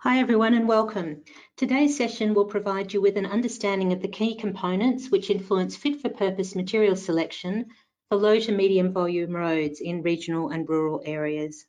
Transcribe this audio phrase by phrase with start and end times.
[0.00, 1.22] Hi everyone and welcome.
[1.56, 6.02] Today's session will provide you with an understanding of the key components which influence fit
[6.02, 7.68] for purpose material selection
[8.10, 11.64] for low to medium volume roads in regional and rural areas.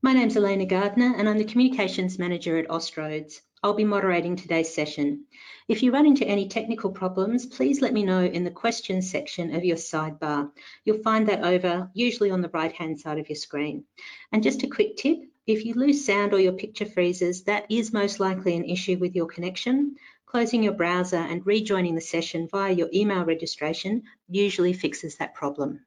[0.00, 3.42] My name's Elena Gardner and I'm the Communications Manager at Austroads.
[3.62, 5.26] I'll be moderating today's session.
[5.68, 9.54] If you run into any technical problems, please let me know in the questions section
[9.54, 10.50] of your sidebar.
[10.86, 13.84] You'll find that over, usually on the right-hand side of your screen.
[14.32, 15.18] And just a quick tip,
[15.48, 19.16] if you lose sound or your picture freezes, that is most likely an issue with
[19.16, 19.96] your connection.
[20.26, 25.86] Closing your browser and rejoining the session via your email registration usually fixes that problem.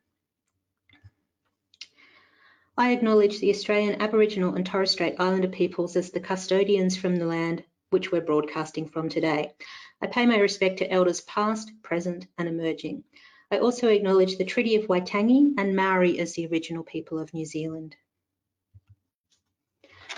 [2.75, 7.27] I acknowledge the Australian Aboriginal and Torres Strait Islander peoples as the custodians from the
[7.27, 9.53] land which we're broadcasting from today.
[10.01, 13.03] I pay my respect to elders past, present and emerging.
[13.51, 17.45] I also acknowledge the Treaty of Waitangi and Maori as the original people of New
[17.45, 17.95] Zealand.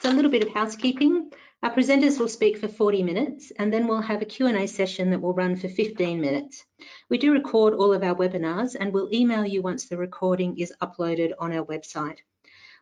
[0.04, 1.32] So a little bit of housekeeping.
[1.64, 5.22] Our presenters will speak for 40 minutes and then we'll have a Q&A session that
[5.22, 6.66] will run for 15 minutes.
[7.10, 10.74] We do record all of our webinars and we'll email you once the recording is
[10.82, 12.18] uploaded on our website.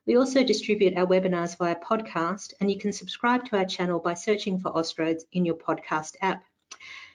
[0.08, 4.16] We also distribute our webinars via podcast and you can subscribe to our channel by
[4.16, 6.44] searching for Austroads in your podcast app.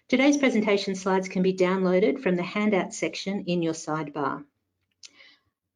[0.08, 4.44] Today's presentation slides can be downloaded from the handout section in your sidebar.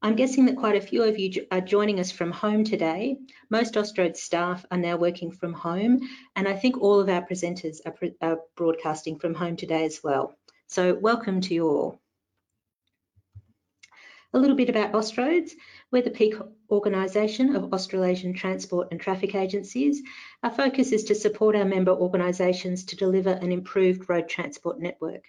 [0.02, 3.18] I'm guessing that quite a few of you are joining us from home today.
[3.50, 6.00] Most Austroad staff are now working from home,
[6.34, 10.38] and I think all of our presenters are, are broadcasting from home today as well.
[10.68, 12.00] So welcome to you all.
[14.32, 15.50] A little bit about Austroads.
[15.90, 16.34] We're the peak
[16.70, 20.00] organisation of Australasian transport and traffic agencies.
[20.42, 25.24] Our focus is to support our member organisations to deliver an improved road transport network.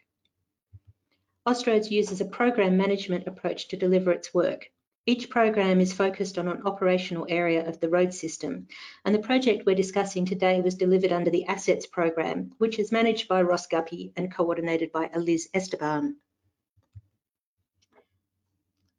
[1.48, 4.70] Austroads uses a program management approach to deliver its work.
[5.08, 8.68] Each program is focused on an operational area of the road system,
[9.04, 13.28] and the project we're discussing today was delivered under the Assets program, which is managed
[13.28, 16.18] by Ross Guppy and coordinated by Eliz Esteban.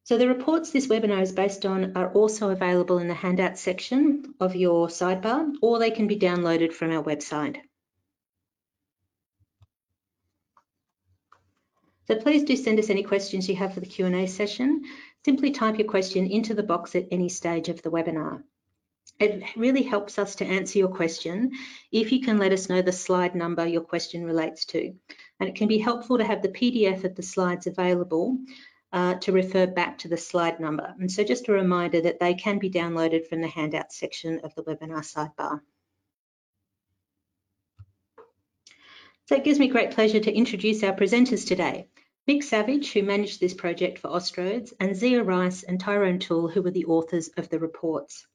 [0.03, 4.35] So the reports this webinar is based on are also available in the handout section
[4.41, 7.59] of your sidebar, or they can be downloaded from our website.
[12.09, 14.83] So please do send us any questions you have for the Q&A session.
[15.25, 18.43] Simply type your question into the box at any stage of the webinar.
[19.21, 21.53] It really helps us to answer your question
[21.93, 24.95] if you can let us know the slide number your question relates to.
[25.39, 28.39] And it can be helpful to have the PDF of the slides available
[28.93, 30.95] uh, to refer back to the slide number.
[30.99, 34.55] And so just a reminder that they can be downloaded from the handout section of
[34.55, 35.61] the webinar sidebar.
[39.29, 41.87] So it gives me great pleasure to introduce our presenters today.
[42.29, 46.63] Mick Savage, who managed this project for Austroads, and Zia Rice and Tyrone Toole, who
[46.63, 48.29] were the authors of the reports.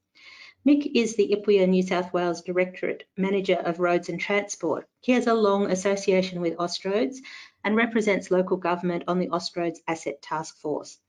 [0.67, 4.89] Mick is the IPWEA New South Wales Directorate Manager of Roads and Transport.
[4.99, 7.19] He has a long association with Austroads
[7.63, 10.99] and represents local government on the Austroads Asset Task Force.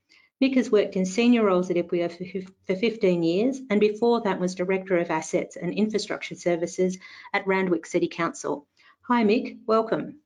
[0.41, 4.55] Mick has worked in senior roles at IPWEA for 15 years and before that was
[4.55, 6.97] Director of Assets and Infrastructure Services
[7.33, 8.69] at Randwick City Council.
[9.01, 10.21] Hi Mick, welcome.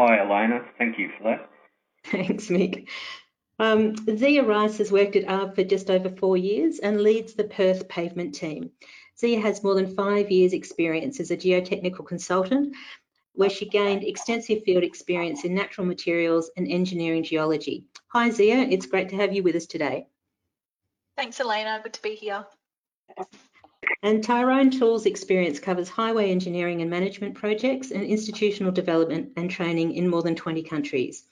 [0.00, 0.64] Hi, Elena.
[0.78, 1.50] Thank you for that.
[2.06, 2.88] Thanks, Mick.
[3.58, 7.44] Um, Zia Rice has worked at ARRB for just over four years and leads the
[7.44, 8.70] Perth pavement team.
[9.18, 12.74] Zia has more than five years experience as a geotechnical consultant
[13.34, 17.84] where she gained extensive field experience in natural materials and engineering geology.
[18.08, 20.06] Hi Zia, it's great to have you with us today.
[21.18, 22.46] Thanks Elena, good to be here.
[24.02, 29.92] And Tyrone Toole's experience covers highway engineering and management projects and institutional development and training
[29.92, 31.24] in more than 20 countries.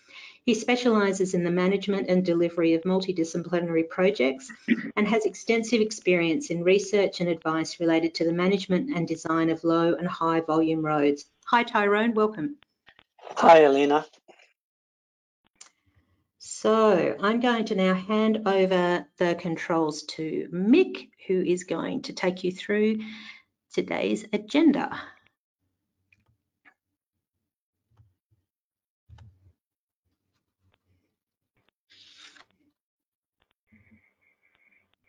[0.44, 4.52] He specialises in the management and delivery of multidisciplinary projects
[4.96, 9.64] and has extensive experience in research and advice related to the management and design of
[9.64, 11.24] low and high volume roads.
[11.46, 12.56] Hi Tyrone, welcome.
[13.36, 14.04] Hi Elena.
[16.60, 22.12] So I'm going to now hand over the controls to Mick, who is going to
[22.12, 22.96] take you through
[23.72, 24.90] today's agenda.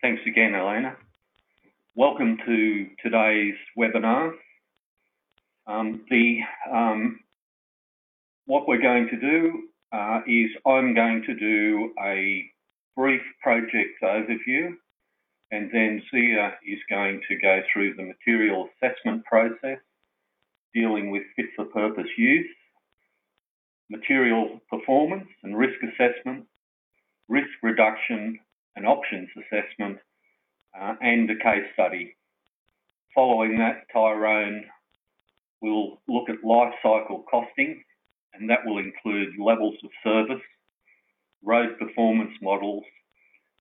[0.03, 0.97] Thanks again, Elena.
[1.95, 4.33] Welcome to today's webinar.
[5.65, 6.41] Um, the
[6.71, 7.21] um,
[8.45, 12.45] what we're going to do uh, is I'm going to do a
[12.95, 14.73] brief project overview
[15.51, 19.79] and then Zia is going to go through the material assessment process
[20.73, 22.47] dealing with fit for purpose use,
[23.89, 26.45] material performance and risk assessment,
[27.27, 28.37] risk reduction
[28.75, 29.97] and options assessment,
[30.79, 32.15] uh, and a case study.
[33.15, 34.63] Following that, Tyrone
[35.61, 37.83] will look at life cycle costing,
[38.33, 40.43] and that will include levels of service,
[41.43, 42.83] road performance models,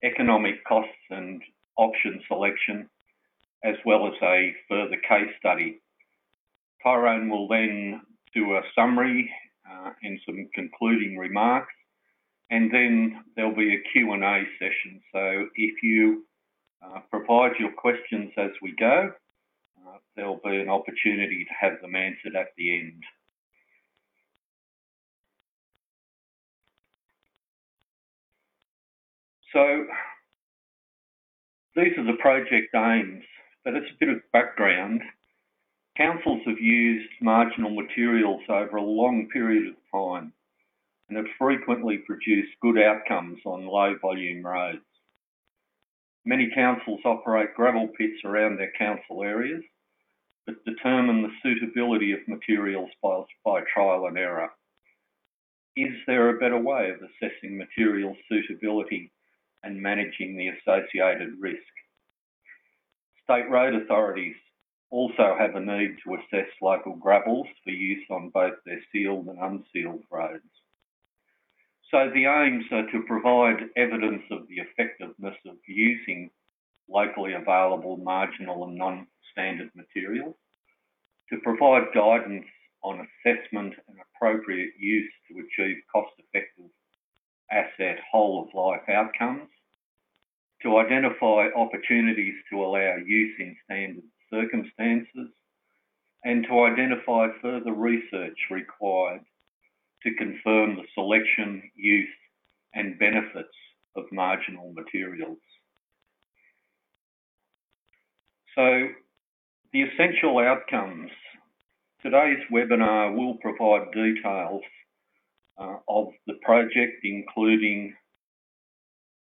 [0.03, 1.41] economic costs and
[1.77, 2.89] option selection,
[3.63, 5.81] as well as a further case study.
[6.83, 8.01] Tyrone will then
[8.33, 9.29] do a summary
[9.69, 11.73] uh, and some concluding remarks,
[12.49, 15.01] and then there'll be a Q&A session.
[15.13, 16.25] So if you
[16.83, 19.11] uh, provide your questions as we go,
[19.85, 23.03] uh, there'll be an opportunity to have them answered at the end.
[29.53, 29.85] So
[31.75, 33.23] these are the project aims,
[33.65, 35.01] but it's a bit of background.
[35.97, 40.33] Councils have used marginal materials over a long period of time
[41.09, 44.79] and have frequently produced good outcomes on low volume roads.
[46.25, 49.63] Many councils operate gravel pits around their council areas,
[50.45, 54.49] but determine the suitability of materials by, by trial and error.
[55.75, 59.11] Is there a better way of assessing material suitability
[59.63, 61.57] and managing the associated risk?
[63.23, 64.35] State road authorities
[64.91, 69.39] also have a need to assess local gravels for use on both their sealed and
[69.39, 70.43] unsealed roads.
[71.91, 76.29] So the aims are to provide evidence of the effectiveness of using
[76.87, 80.35] locally available marginal and non-standard materials,
[81.31, 82.45] to provide guidance
[82.83, 86.71] on assessment and appropriate use to achieve cost-effective
[87.51, 89.49] asset whole of life outcomes,
[90.61, 95.29] to identify opportunities to allow use in standard circumstances,
[96.23, 99.21] and to identify further research required
[100.03, 102.09] to confirm the selection, use,
[102.73, 103.55] and benefits
[103.95, 105.37] of marginal materials.
[108.55, 108.89] So,
[109.71, 111.11] the essential outcomes.
[112.01, 114.63] Today's webinar will provide details
[115.59, 117.93] uh, of the project, including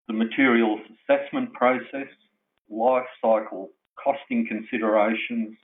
[0.08, 2.08] the materials assessment process,
[2.70, 3.70] life cycle
[4.04, 5.58] costing considerations,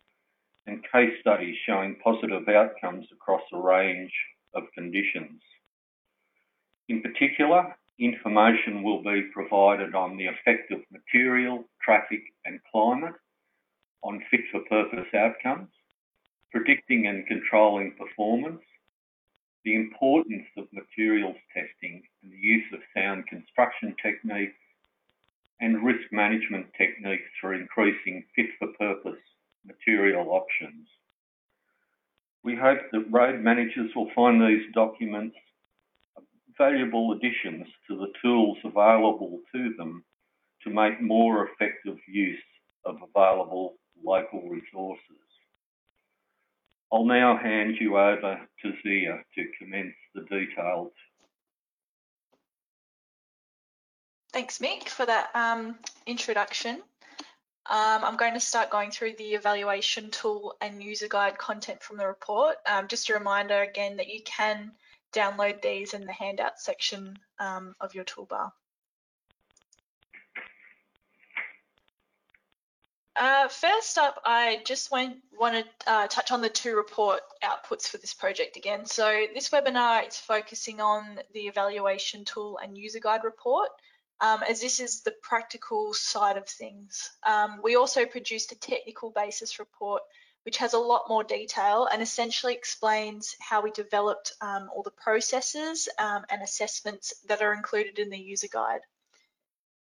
[0.68, 4.14] and case studies showing positive outcomes across a range
[4.56, 5.42] of conditions.
[6.88, 13.14] In particular, information will be provided on the effect of material, traffic and climate
[14.04, 15.70] on fit for purpose outcomes,
[16.52, 18.62] predicting and controlling performance,
[19.64, 24.56] the importance of materials testing and the use of sound construction techniques,
[25.60, 29.22] and risk management techniques for increasing fit for purpose
[29.66, 30.88] material options.
[32.44, 35.36] We hope that road managers will find these documents
[36.58, 40.04] valuable additions to the tools available to them
[40.64, 42.44] to make more effective use
[42.86, 45.31] of available local resources.
[46.92, 50.92] I'll now hand you over to Zia to commence the detailed.
[54.34, 56.82] Thanks, Mick, for that um, introduction.
[57.70, 61.98] Um, I'm going to start going through the evaluation tool and user guide content from
[61.98, 62.56] the report.
[62.66, 64.72] Um, just a reminder again that you can
[65.14, 68.52] download these in the handout section um, of your toolbar.
[73.16, 77.88] Uh, first up, I just want, want to uh, touch on the two report outputs
[77.88, 78.86] for this project again.
[78.86, 83.70] So this webinar is focusing on the evaluation tool and user guide report
[84.22, 87.12] um, as this is the practical side of things.
[87.24, 90.04] Um, we also produced a technical basis report
[90.44, 94.92] which has a lot more detail and essentially explains how we developed um, all the
[94.92, 98.82] processes um, and assessments that are included in the user guide.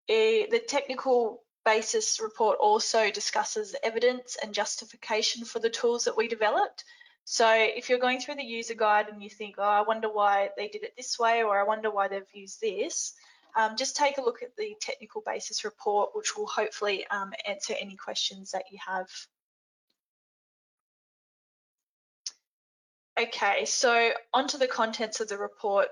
[0.07, 6.27] E, the technical basis report also discusses evidence and justification for the tools that we
[6.27, 6.83] developed.
[7.23, 10.49] So if you're going through the user guide and you think, oh, I wonder why
[10.57, 13.13] they did it this way, or I wonder why they've used this,
[13.55, 17.75] um, just take a look at the technical basis report, which will hopefully um, answer
[17.79, 19.07] any questions that you have.
[23.19, 25.87] Okay, so onto the contents of the report.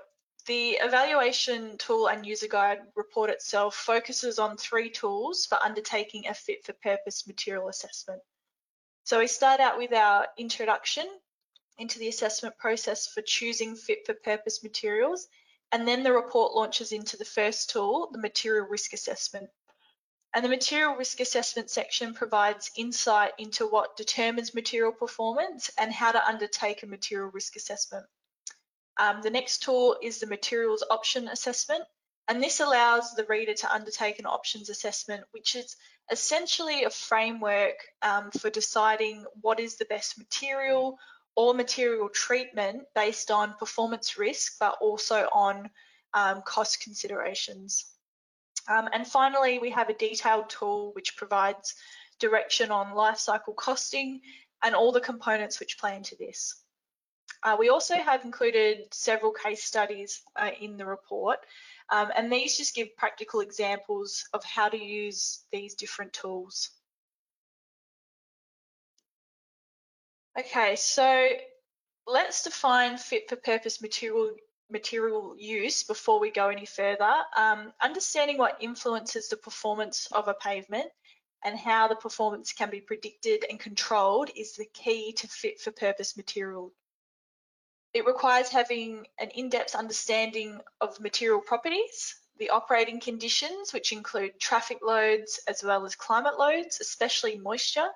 [0.46, 6.34] The evaluation tool and user guide report itself focuses on three tools for undertaking a
[6.34, 8.22] fit for purpose material assessment.
[9.04, 11.06] So we start out with our introduction
[11.78, 15.28] into the assessment process for choosing fit for purpose materials
[15.72, 19.50] and then the report launches into the first tool, the material risk assessment.
[20.34, 26.12] And the material risk assessment section provides insight into what determines material performance and how
[26.12, 28.06] to undertake a material risk assessment.
[29.00, 31.84] Um, the next tool is the materials option assessment,
[32.28, 35.74] And this allows the reader to undertake an options assessment, which is
[36.12, 40.98] essentially a framework um, for deciding what is the best material
[41.34, 45.70] or material treatment based on performance risk, but also on
[46.12, 47.86] um, cost considerations.
[48.68, 51.74] Um, and finally, we have a detailed tool which provides
[52.18, 54.20] direction on life cycle costing
[54.62, 56.62] and all the components which play into this.
[57.42, 61.38] Uh, we also have included several case studies uh, in the report,
[61.88, 66.70] um, and these just give practical examples of how to use these different tools.
[70.38, 71.28] Okay, so
[72.06, 74.30] let's define fit for purpose material
[74.70, 77.12] material use before we go any further.
[77.36, 80.86] Um, understanding what influences the performance of a pavement
[81.44, 85.72] and how the performance can be predicted and controlled is the key to fit for
[85.72, 86.72] purpose material.
[87.92, 94.78] It requires having an in-depth understanding of material properties, the operating conditions, which include traffic
[94.82, 97.88] loads as well as climate loads, especially moisture,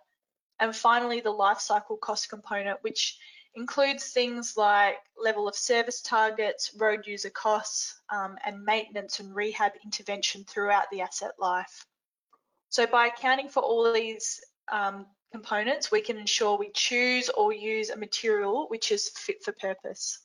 [0.60, 3.18] and finally the life cycle cost component, which
[3.54, 9.72] includes things like level of service targets, road user costs, um, and maintenance and rehab
[9.84, 11.86] intervention throughout the asset life.
[12.68, 17.90] So by accounting for all these um, components, we can ensure we choose or use
[17.90, 20.20] a material which is fit for purpose.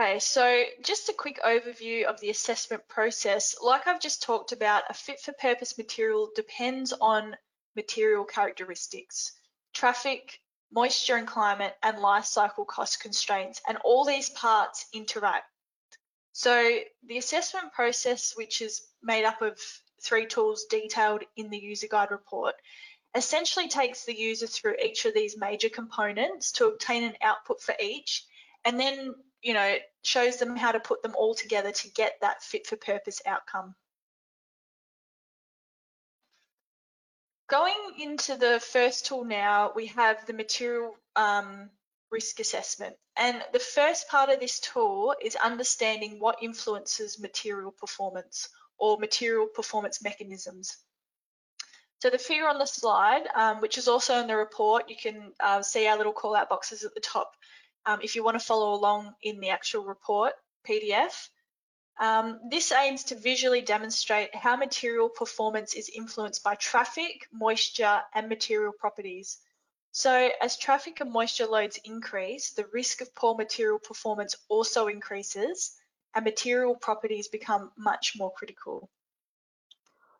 [0.00, 3.56] Okay, so just a quick overview of the assessment process.
[3.60, 7.34] Like I've just talked about, a fit for purpose material depends on
[7.74, 9.32] material characteristics
[9.74, 10.40] traffic,
[10.72, 15.46] moisture and climate, and life cycle cost constraints, and all these parts interact.
[16.32, 19.58] So the assessment process, which is made up of
[20.00, 22.54] three tools detailed in the user guide report,
[23.14, 27.74] essentially takes the user through each of these major components to obtain an output for
[27.80, 28.24] each,
[28.64, 32.42] and then you know shows them how to put them all together to get that
[32.42, 33.74] fit for purpose outcome.
[37.48, 41.70] Going into the first tool now, we have the material um,
[42.10, 42.96] risk assessment.
[43.16, 48.48] And the first part of this tool is understanding what influences material performance
[48.78, 50.76] or material performance mechanisms.
[52.00, 55.32] So the figure on the slide, um, which is also in the report, you can
[55.40, 57.32] uh, see our little call out boxes at the top
[57.86, 60.32] um, if you want to follow along in the actual report
[60.68, 61.28] PDF.
[61.98, 68.28] Um, this aims to visually demonstrate how material performance is influenced by traffic, moisture, and
[68.28, 69.38] material properties.
[69.90, 75.72] So as traffic and moisture loads increase, the risk of poor material performance also increases
[76.14, 78.88] and material properties become much more critical.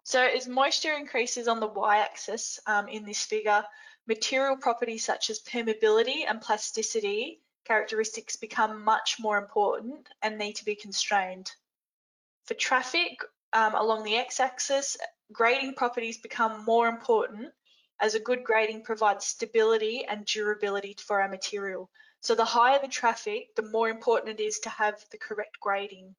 [0.04, 3.62] So as moisture increases on the y-axis um, in this figure,
[4.06, 10.64] material properties such as permeability and plasticity characteristics become much more important and need to
[10.64, 11.52] be constrained.
[12.46, 13.18] For traffic
[13.52, 14.96] um, along the x-axis,
[15.32, 17.52] grading properties become more important
[18.00, 21.90] as a good grading provides stability and durability for our material.
[22.20, 26.14] So the higher the traffic, the more important it is to have the correct grading.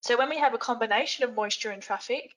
[0.00, 2.34] So when we have a combination of moisture and traffic,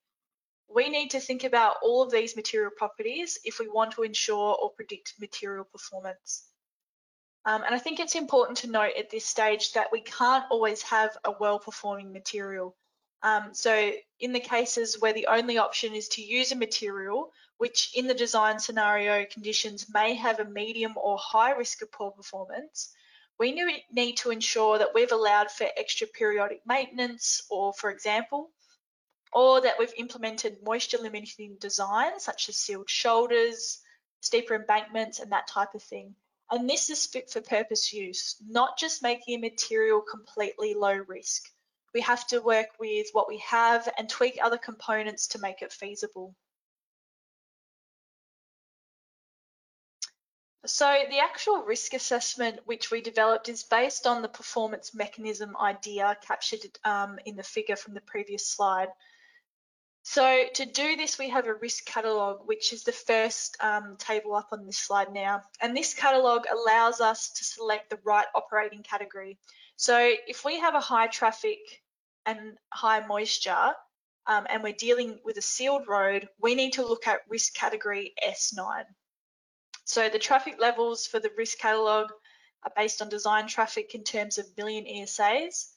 [0.68, 4.56] we need to think about all of these material properties if we want to ensure
[4.56, 6.48] or predict material performance.
[7.46, 10.82] Um, and I think it's important to note at this stage that we can't always
[10.84, 12.76] have a well-performing material.
[13.22, 17.92] Um, so in the cases where the only option is to use a material, which
[17.96, 22.94] in the design scenario conditions may have a medium or high risk of poor performance,
[23.40, 23.52] we
[23.92, 28.52] need to ensure that we've allowed for extra periodic maintenance or, for example,
[29.32, 33.80] or that we've implemented moisture limiting designs such as sealed shoulders,
[34.22, 36.16] steeper embankments and that type of thing.
[36.52, 41.50] And this is fit for purpose use, not just making a material completely low risk
[41.94, 45.72] we have to work with what we have and tweak other components to make it
[45.72, 46.36] feasible.
[50.66, 56.18] So the actual risk assessment which we developed is based on the performance mechanism idea
[56.26, 58.88] captured um, in the figure from the previous slide.
[60.04, 64.36] So to do this, we have a risk catalogue, which is the first um, table
[64.36, 65.42] up on this slide now.
[65.62, 69.40] And this catalogue allows us to select the right operating category.
[69.76, 71.60] So if we have a high traffic
[72.26, 73.74] and high moisture
[74.28, 78.14] um, and we're dealing with a sealed road, we need to look at risk category
[78.26, 78.84] S9.
[79.86, 82.12] So the traffic levels for the risk catalogue
[82.64, 85.74] are based on design traffic in terms of million ESAs,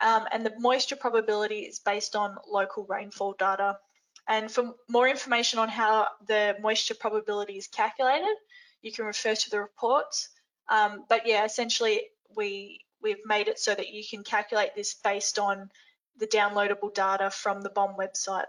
[0.00, 3.78] um, and the moisture probability is based on local rainfall data.
[4.26, 8.34] And for more information on how the moisture probability is calculated,
[8.80, 10.30] you can refer to the reports.
[10.68, 12.02] Um, but yeah, essentially
[12.34, 15.70] we we've made it so that you can calculate this based on
[16.18, 18.46] the downloadable data from the BOM website.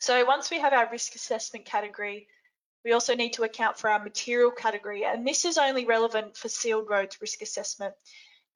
[0.00, 2.28] So once we have our risk assessment category,
[2.84, 6.48] we also need to account for our material category, and this is only relevant for
[6.48, 7.94] sealed roads risk assessment.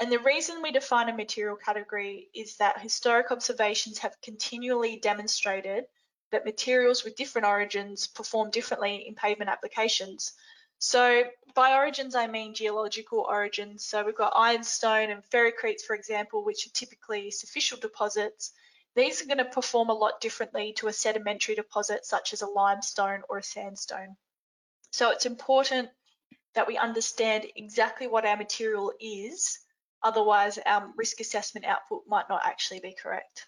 [0.00, 5.84] And the reason we define a material category is that historic observations have continually demonstrated
[6.32, 10.32] that materials with different origins perform differently in pavement applications.
[10.78, 11.22] So
[11.54, 13.84] by origins, I mean geological origins.
[13.84, 18.52] So we've got ironstone and ferricretes, for example, which are typically superficial deposits.
[18.94, 22.46] These are going to perform a lot differently to a sedimentary deposit such as a
[22.46, 24.16] limestone or a sandstone.
[24.90, 25.88] So it's important
[26.54, 29.58] that we understand exactly what our material is,
[30.02, 33.46] otherwise our risk assessment output might not actually be correct.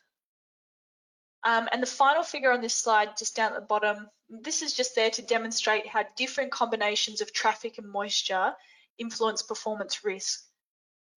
[1.44, 4.72] Um, and the final figure on this slide, just down at the bottom, this is
[4.72, 8.54] just there to demonstrate how different combinations of traffic and moisture
[8.96, 10.42] influence performance risk.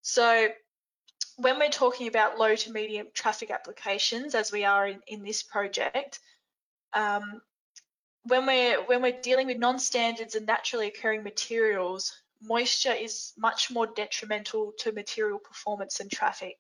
[0.02, 0.50] So
[1.38, 5.44] when we're talking about low to medium traffic applications, as we are in, in this
[5.44, 6.20] project,
[6.94, 7.42] um,
[8.24, 13.88] when we're when we're dealing with non-standards and naturally occurring materials, moisture is much more
[13.88, 16.58] detrimental to material performance than traffic.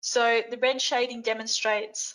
[0.00, 2.14] So the red shading demonstrates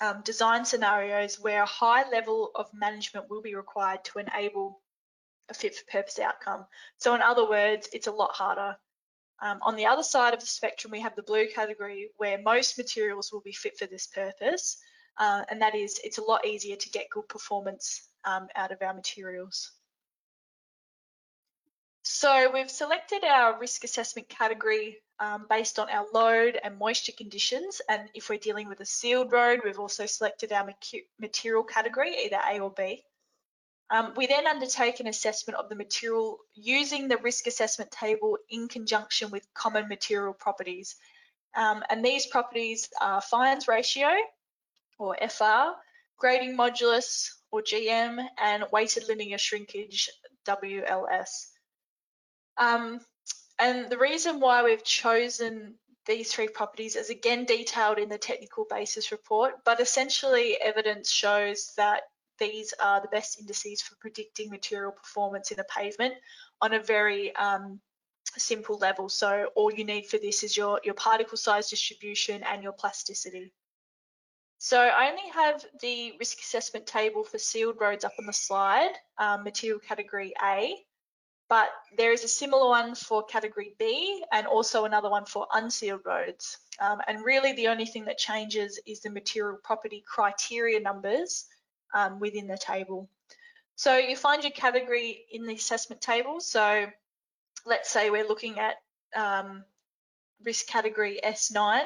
[0.00, 4.80] um, design scenarios where a high level of management will be required to enable
[5.50, 6.64] a fit for purpose outcome.
[6.96, 8.76] So in other words, it's a lot harder.
[9.42, 12.76] Um, on the other side of the spectrum, we have the blue category where most
[12.76, 14.76] materials will be fit for this purpose.
[15.18, 18.82] Uh, and that is, it's a lot easier to get good performance um, out of
[18.82, 19.72] our materials.
[22.02, 27.80] So we've selected our risk assessment category um, based on our load and moisture conditions.
[27.88, 30.68] And if we're dealing with a sealed road, we've also selected our
[31.18, 33.04] material category, either A or B.
[33.90, 38.68] Um, we then undertake an assessment of the material using the risk assessment table in
[38.68, 40.94] conjunction with common material properties.
[41.56, 44.08] Um, and these properties are fines ratio,
[44.98, 45.74] or FR,
[46.18, 50.08] grading modulus, or GM, and weighted linear shrinkage,
[50.46, 51.48] WLS.
[52.56, 53.00] Um,
[53.58, 55.74] and the reason why we've chosen
[56.06, 61.72] these three properties is again detailed in the technical basis report, but essentially evidence shows
[61.76, 62.02] that
[62.40, 66.14] these are the best indices for predicting material performance in a pavement
[66.60, 67.80] on a very um,
[68.36, 69.08] simple level.
[69.08, 73.52] So all you need for this is your, your particle size distribution and your plasticity.
[74.58, 78.92] So I only have the risk assessment table for sealed roads up on the slide,
[79.18, 80.74] um, material category A
[81.50, 86.02] but there is a similar one for category B and also another one for unsealed
[86.06, 86.58] roads.
[86.78, 91.46] Um, and really the only thing that changes is the material property criteria numbers
[91.94, 93.08] um, within the table.
[93.76, 96.40] So you find your category in the assessment table.
[96.40, 96.86] So
[97.64, 98.76] let's say we're looking at
[99.16, 99.64] um,
[100.44, 101.82] risk category S9.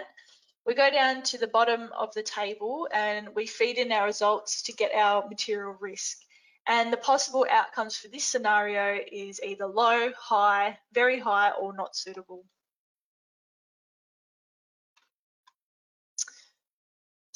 [0.66, 4.62] We go down to the bottom of the table and we feed in our results
[4.62, 6.18] to get our material risk.
[6.66, 11.94] And the possible outcomes for this scenario is either low, high, very high, or not
[11.94, 12.44] suitable.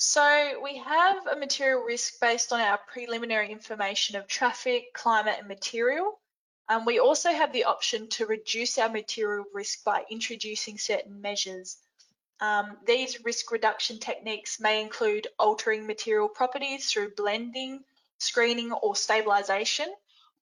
[0.00, 5.48] So we have a material risk based on our preliminary information of traffic, climate and
[5.48, 6.20] material.
[6.68, 11.78] Um, we also have the option to reduce our material risk by introducing certain measures.
[12.38, 17.82] Um, these risk reduction techniques may include altering material properties through blending,
[18.18, 19.88] screening or stabilisation,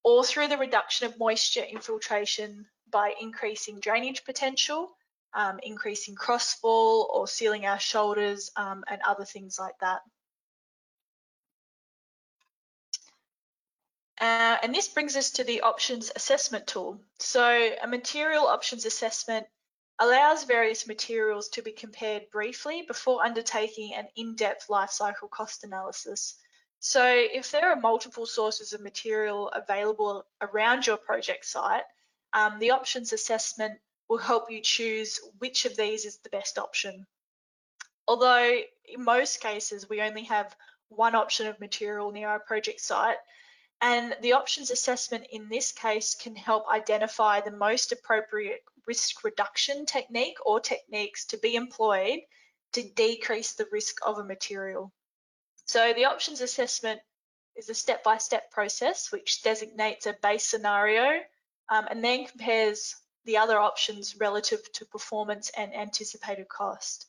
[0.05, 4.95] or through the reduction of moisture infiltration by increasing drainage potential,
[5.37, 10.01] um, increasing crossfall or sealing our shoulders um, and other things like that.
[14.18, 16.99] Uh, and this brings us to the options assessment tool.
[17.18, 19.46] So a material options assessment
[19.99, 26.37] allows various materials to be compared briefly before undertaking an in-depth life cycle cost analysis.
[26.81, 31.85] So if there are multiple sources of material available around your project site,
[32.33, 37.07] um, the options assessment will help you choose which of these is the best option.
[38.09, 40.57] Although in most cases, we only have
[40.88, 43.19] one option of material near our project site,
[43.81, 49.85] and the options assessment in this case can help identify the most appropriate risk reduction
[49.85, 52.21] technique or techniques to be employed
[52.73, 54.92] to decrease the risk of a material.
[55.66, 57.01] So the options assessment
[57.57, 61.25] is a step-by-step -step process which designates a base scenario
[61.69, 62.95] um, and then compares
[63.27, 67.07] the other options relative to performance and anticipated cost.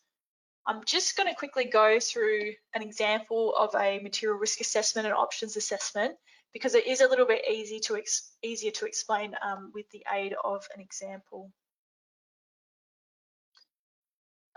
[0.66, 5.16] I'm just going to quickly go through an example of a material risk assessment and
[5.16, 6.16] options assessment
[6.52, 8.02] because it is a little bit easy to
[8.44, 11.52] easier to explain um, with the aid of an example.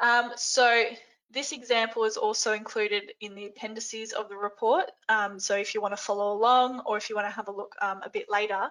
[0.00, 0.84] Um, so
[1.30, 4.90] this example is also included in the appendices of the report.
[5.08, 7.52] Um, so if you want to follow along or if you want to have a
[7.52, 8.70] look um, a bit later,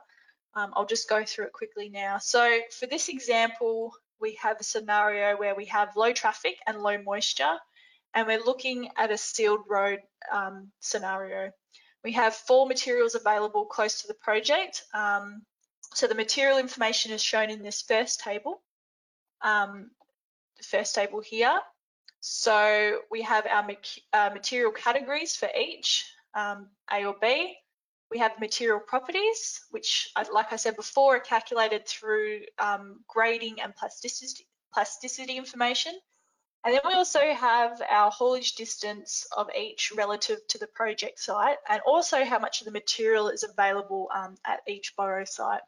[0.56, 2.18] um, I'll just go through it quickly now.
[2.18, 6.98] So for this example, we have a scenario where we have low traffic and low
[7.02, 7.58] moisture,
[8.14, 10.00] and we're looking at a sealed road
[10.32, 11.52] um, scenario.
[12.04, 14.84] We have four materials available close to the project.
[14.94, 15.44] Um,
[15.94, 18.62] so the material information is shown in this first table,
[19.42, 19.92] um,
[20.58, 21.60] the first table here.
[22.22, 23.66] So we have our
[24.14, 27.56] uh, material categories for each, um, A or B.
[28.12, 33.76] We have material properties, which, like I said before, are calculated through um, grading and
[33.76, 35.94] plasticity, plasticity information.
[36.66, 41.58] And then we also have our haulage distance of each relative to the project site
[41.70, 45.62] and also how much of the material is available um, at each borrow site.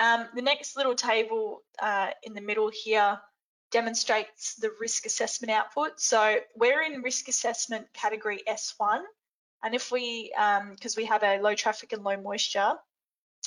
[0.00, 3.18] Um, the next little table uh, in the middle here
[3.70, 6.00] demonstrates the risk assessment output.
[6.00, 9.02] So we're in risk assessment category S1.
[9.66, 12.74] And if we, because um, we have a low traffic and low moisture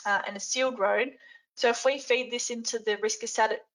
[0.05, 1.11] uh, and a sealed road,
[1.55, 3.21] so if we feed this into the risk,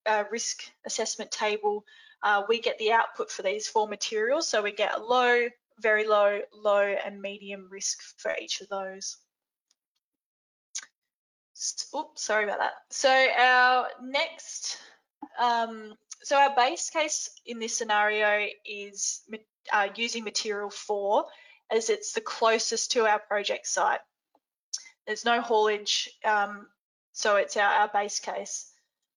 [0.04, 1.86] uh, risk assessment table,
[2.22, 4.46] uh, we get the output for these four materials.
[4.46, 5.48] So we get a low,
[5.80, 9.16] very low, low, and medium risk for each of those.
[11.96, 12.74] Oops, sorry about that.
[12.90, 14.76] So our next
[15.42, 19.22] um, so our base case in this scenario is
[19.72, 21.24] uh, using material four
[21.70, 24.00] as it's the closest to our project site.
[25.06, 26.66] There's no haulage, um,
[27.12, 28.70] so it's our, our base case.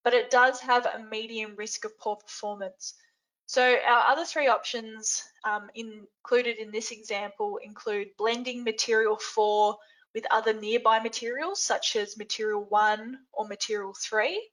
[0.03, 2.93] But it does have a medium risk of poor performance.
[3.45, 9.77] So our other three options um, included in this example include blending material four
[10.13, 14.49] with other nearby materials such as material one or material three,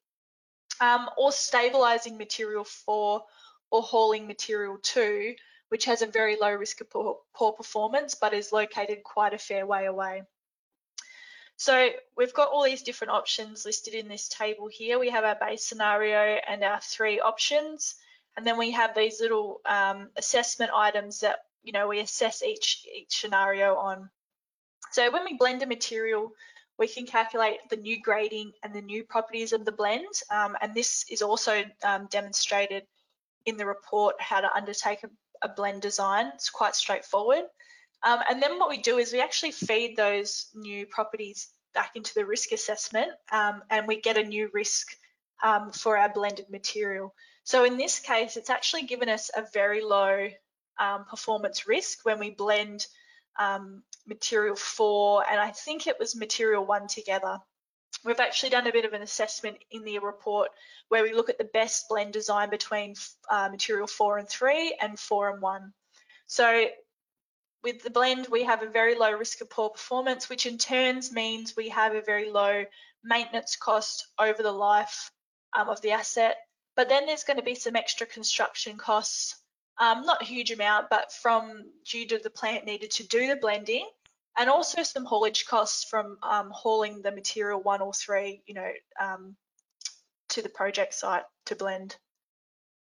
[0.80, 3.24] um, or stabilizing material four
[3.70, 5.34] or hauling material two,
[5.68, 9.38] which has a very low risk of poor, poor performance, but is located quite a
[9.38, 10.22] fair way away.
[11.56, 14.98] So we've got all these different options listed in this table here.
[14.98, 17.94] We have our base scenario and our three options.
[18.36, 22.86] And then we have these little um, assessment items that, you know, we assess each,
[22.92, 24.10] each scenario on.
[24.90, 26.32] So when we blend a material,
[26.76, 30.08] we can calculate the new grading and the new properties of the blend.
[30.30, 32.82] Um, and this is also um, demonstrated
[33.46, 35.10] in the report how to undertake a,
[35.42, 36.30] a blend design.
[36.34, 37.44] It's quite straightforward.
[38.02, 42.14] Um, and then what we do is we actually feed those new properties back into
[42.14, 44.88] the risk assessment um, and we get a new risk
[45.42, 47.14] um, for our blended material.
[47.44, 50.28] So in this case, it's actually given us a very low
[50.78, 52.86] um, performance risk when we blend
[53.38, 57.38] um, material four, and I think it was material one together.
[58.04, 60.50] We've actually done a bit of an assessment in the report
[60.88, 62.94] where we look at the best blend design between
[63.30, 65.72] uh, material four and three and four and one.
[66.26, 66.66] So
[67.62, 71.12] with the blend, we have a very low risk of poor performance, which in turns
[71.12, 72.64] means we have a very low
[73.02, 75.10] maintenance cost over the life
[75.54, 76.36] um, of the asset.
[76.76, 79.36] But then there's going to be some extra construction costs
[79.78, 83.36] um, not a huge amount, but from due to the plant needed to do the
[83.36, 83.88] blending
[84.36, 88.70] and also some haulage costs from um, hauling the material one or three, you know,
[89.00, 89.36] um,
[90.30, 91.96] to the project site to blend.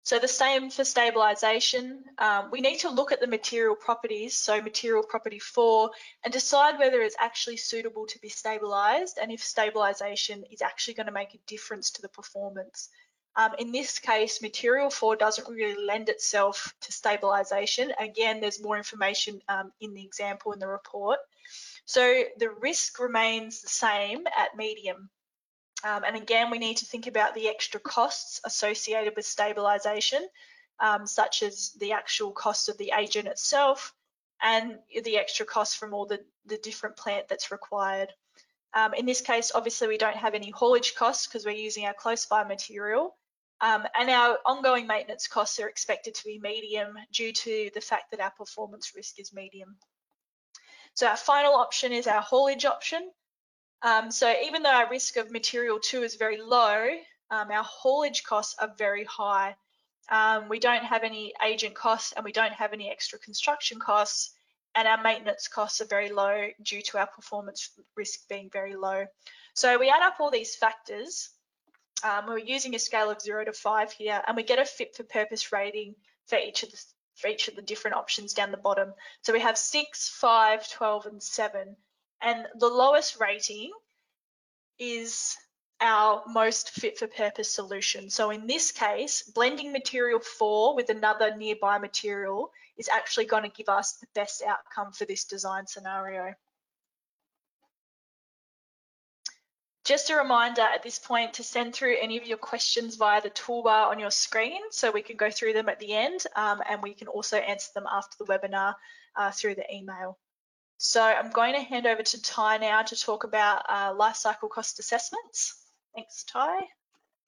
[0.03, 1.97] So the same for stabilisation.
[2.17, 5.91] Um, we need to look at the material properties, so material property four,
[6.23, 11.07] and decide whether it's actually suitable to be stabilised and if stabilisation is actually going
[11.07, 12.87] to make a difference to the performance.
[13.35, 17.91] Um, in this case, material four doesn't really lend itself to stabilization.
[17.99, 21.19] Again, there's more information um, in the example in the report.
[21.87, 25.09] So the risk remains the same at medium.
[25.85, 30.27] Um, and again, we need to think about the extra costs associated with stabilization,
[30.81, 33.93] um, such as the actual cost of the agent itself
[34.41, 38.11] and the extra costs from all the, the different plant that's required.
[38.73, 41.93] Um, in this case, obviously, we don't have any haulage costs because we're using our
[41.93, 43.15] close by material.
[43.61, 48.11] Um, and our ongoing maintenance costs are expected to be medium due to the fact
[48.11, 49.77] that our performance risk is medium.
[50.97, 53.11] So our final option is our haulage option.
[53.83, 56.89] Um, so even though our risk of material two is very low,
[57.29, 59.55] um, our haulage costs are very high.
[60.09, 64.31] Um, we don't have any agent costs and we don't have any extra construction costs
[64.73, 69.05] and our maintenance costs are very low due to our performance risk being very low.
[69.53, 71.29] So we add up all these factors
[72.03, 74.95] um, we're using a scale of zero to five here, and we get a fit
[74.95, 75.95] for purpose rating
[76.27, 76.77] for each of the
[77.17, 78.93] for each of the different options down the bottom.
[79.23, 81.75] So we have six, five, 12, and seven.
[82.21, 83.71] And the lowest rating
[84.79, 85.35] is
[85.79, 88.09] our most fit for purpose solution.
[88.09, 93.49] So in this case, blending material four with another nearby material is actually going to
[93.49, 96.33] give us the best outcome for this design scenario.
[99.87, 103.29] Just a reminder at this point to send through any of your questions via the
[103.29, 106.83] toolbar on your screen so we can go through them at the end um, and
[106.83, 108.75] we can also answer them after the webinar
[109.15, 110.17] uh, through the email.
[110.77, 114.49] So I'm going to hand over to Ty now to talk about uh, life cycle
[114.49, 115.63] cost assessments.
[115.95, 116.59] Thanks, Ty.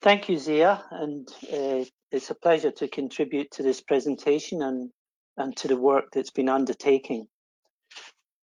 [0.02, 4.90] Thank you, Zia, and uh, it's a pleasure to contribute to this presentation and,
[5.38, 7.26] and to the work that's been undertaken.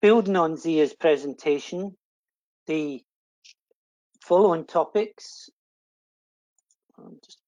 [0.01, 1.95] Building on Zia's presentation,
[2.67, 3.01] the
[4.31, 5.49] following topics
[7.21, 7.39] just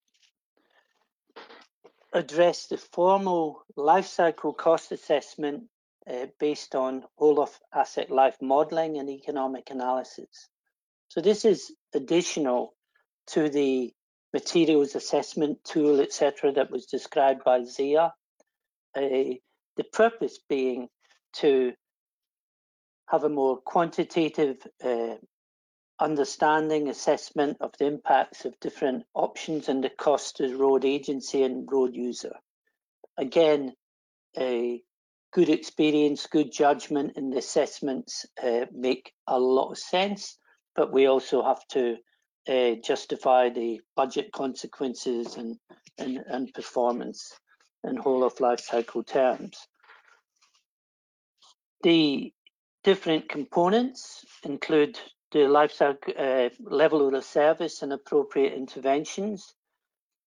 [2.12, 5.64] address the formal life cycle cost assessment
[6.12, 10.50] uh, based on whole of asset life modeling and economic analysis.
[11.08, 12.74] So this is additional
[13.28, 13.94] to the
[14.34, 18.14] materials assessment tool, etc., that was described by Zia.
[18.94, 19.40] Uh,
[19.78, 20.90] the purpose being
[21.38, 21.72] to
[23.08, 25.16] have a more quantitative uh,
[26.00, 31.68] understanding, assessment of the impacts of different options and the cost to road agency and
[31.72, 32.36] road user.
[33.18, 33.74] Again,
[34.38, 34.82] a
[35.34, 40.38] good experience, good judgment in the assessments uh, make a lot of sense
[40.76, 41.98] but we also have to
[42.48, 45.58] uh, justify the budget consequences and,
[45.98, 47.32] and, and performance
[47.84, 49.58] in whole of life cycle terms.
[51.84, 52.34] The
[52.84, 55.00] different components include
[55.34, 59.54] the cycle uh, level of the service and appropriate interventions.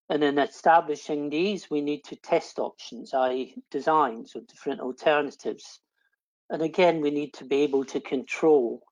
[0.09, 3.55] And in establishing these, we need to test options, i.e.
[3.71, 5.81] designs or different alternatives.
[6.51, 8.83] And again, we need to be able to control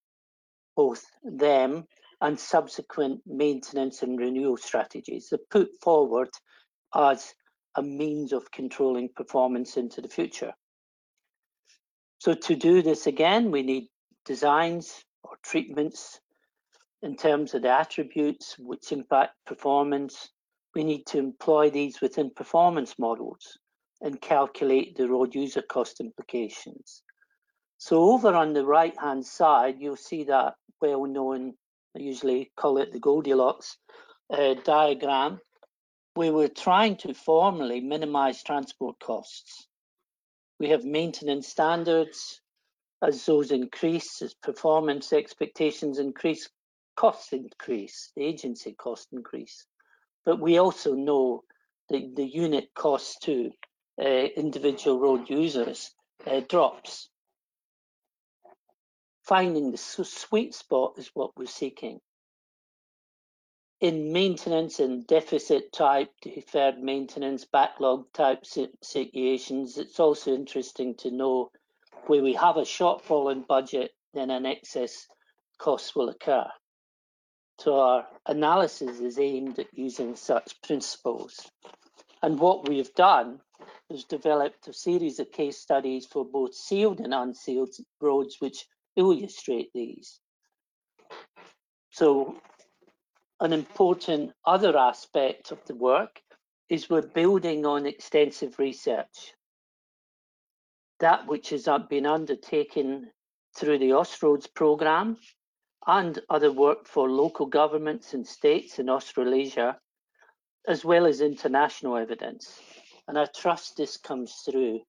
[0.77, 1.85] both them
[2.21, 6.31] and subsequent maintenance and renewal strategies that put forward
[6.95, 7.35] as
[7.77, 10.53] a means of controlling performance into the future.
[12.19, 13.89] So to do this again, we need
[14.25, 16.21] designs or treatments
[17.03, 20.31] in terms of the attributes which impact performance.
[20.75, 23.59] We need to employ these within performance models
[24.01, 27.03] and calculate the road user cost implications.
[27.79, 31.55] So over on the right hand side, you'll see that well known,
[31.97, 33.77] I usually call it the Goldilocks
[34.31, 35.41] uh, diagram,
[36.15, 39.67] where we're trying to formally minimize transport costs.
[40.59, 42.41] We have maintenance standards.
[43.07, 46.49] As those increase, as performance expectations increase,
[46.97, 49.67] costs increase, the agency costs increase.
[50.25, 51.45] But we also know
[51.91, 53.51] that the unit cost to
[54.01, 55.91] uh, individual road users
[56.27, 57.11] uh, drops.
[59.23, 62.01] Finding the sweet spot is what we're seeking.
[63.83, 68.47] In maintenance and deficit type, deferred maintenance, backlog type
[68.83, 71.51] situations, it's also interesting to know
[72.07, 75.07] where we have a shortfall in budget, then an excess
[75.59, 76.47] cost will occur.
[77.61, 81.49] So our analysis is aimed at using such principles.
[82.23, 83.41] And what we've done
[83.91, 89.71] is developed a series of case studies for both sealed and unsealed roads, which illustrate
[89.75, 90.21] these.
[91.91, 92.37] So
[93.41, 96.21] an important other aspect of the work
[96.69, 99.35] is we're building on extensive research.
[101.01, 103.11] That which has been undertaken
[103.57, 105.17] through the Austroads programme
[105.87, 109.79] and other work for local governments and states in Australasia,
[110.67, 112.61] as well as international evidence.
[113.07, 114.81] And I trust this comes through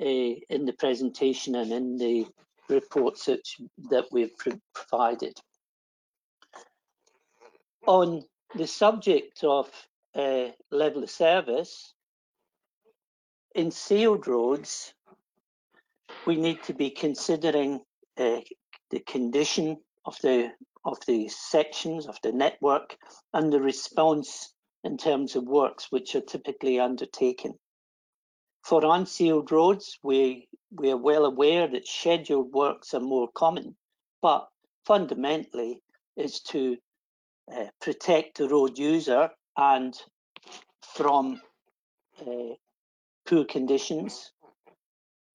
[0.00, 2.26] uh, in the presentation and in the
[2.68, 3.40] reports that,
[3.90, 4.34] that we've
[4.74, 5.38] provided.
[7.86, 8.22] On
[8.54, 9.70] the subject of
[10.14, 11.94] uh, level of service,
[13.54, 14.92] in sealed roads,
[16.26, 17.80] we need to be considering
[18.18, 18.40] uh,
[18.90, 20.50] the condition of the
[20.84, 22.96] of the sections of the network
[23.32, 24.52] and the response
[24.84, 27.54] in terms of works which are typically undertaken.
[28.62, 33.76] For unsealed roads, we, we are well aware that scheduled works are more common,
[34.20, 34.46] but
[34.84, 35.82] fundamentally
[36.16, 36.76] it's to
[37.50, 39.94] uh, protect the road user and
[40.82, 41.40] from
[42.20, 42.54] uh,
[43.26, 44.32] poor conditions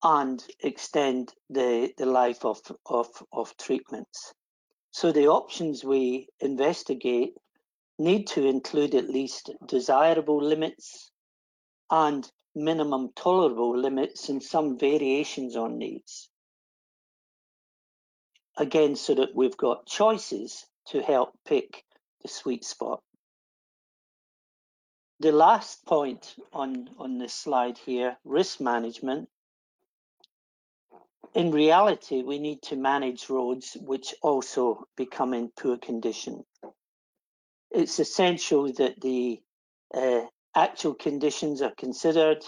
[0.04, 4.34] and extend the, the life of, of, of treatments.
[4.92, 7.34] So the options we investigate
[7.98, 11.12] need to include at least desirable limits
[11.92, 16.30] and minimum tolerable limits and some variations on these.
[18.58, 21.84] Again, so that we've got choices to help pick
[22.22, 23.02] the sweet spot.
[25.20, 29.30] The last point on, on this slide here, risk management.
[31.36, 36.44] In reality, we need to manage roads which also become in poor condition.
[37.70, 39.40] It's essential that the
[39.94, 40.22] uh,
[40.56, 42.44] actual conditions are considered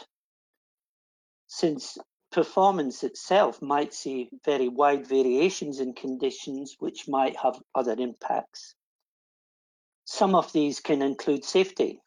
[1.48, 1.98] since
[2.32, 8.74] performance itself might see very wide variations in conditions which might have other impacts.
[10.06, 12.02] Some of these can include safety.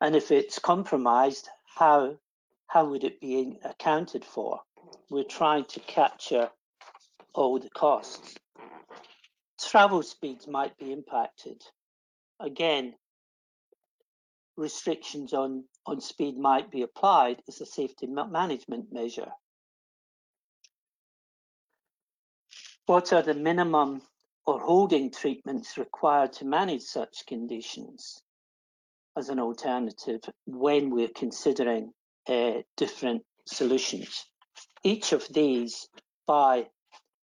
[0.00, 2.16] And if it's compromised, how,
[2.66, 4.60] how would it be accounted for?
[5.10, 6.50] We're trying to capture
[7.34, 8.34] all the costs.
[9.60, 11.62] Travel speeds might be impacted.
[12.40, 12.94] Again,
[14.56, 19.30] restrictions on, on speed might be applied as a safety management measure.
[22.86, 24.02] What are the minimum
[24.46, 28.22] or holding treatments required to manage such conditions
[29.16, 31.92] as an alternative when we're considering
[32.28, 34.26] uh, different solutions?
[34.84, 35.88] Each of these,
[36.26, 36.68] by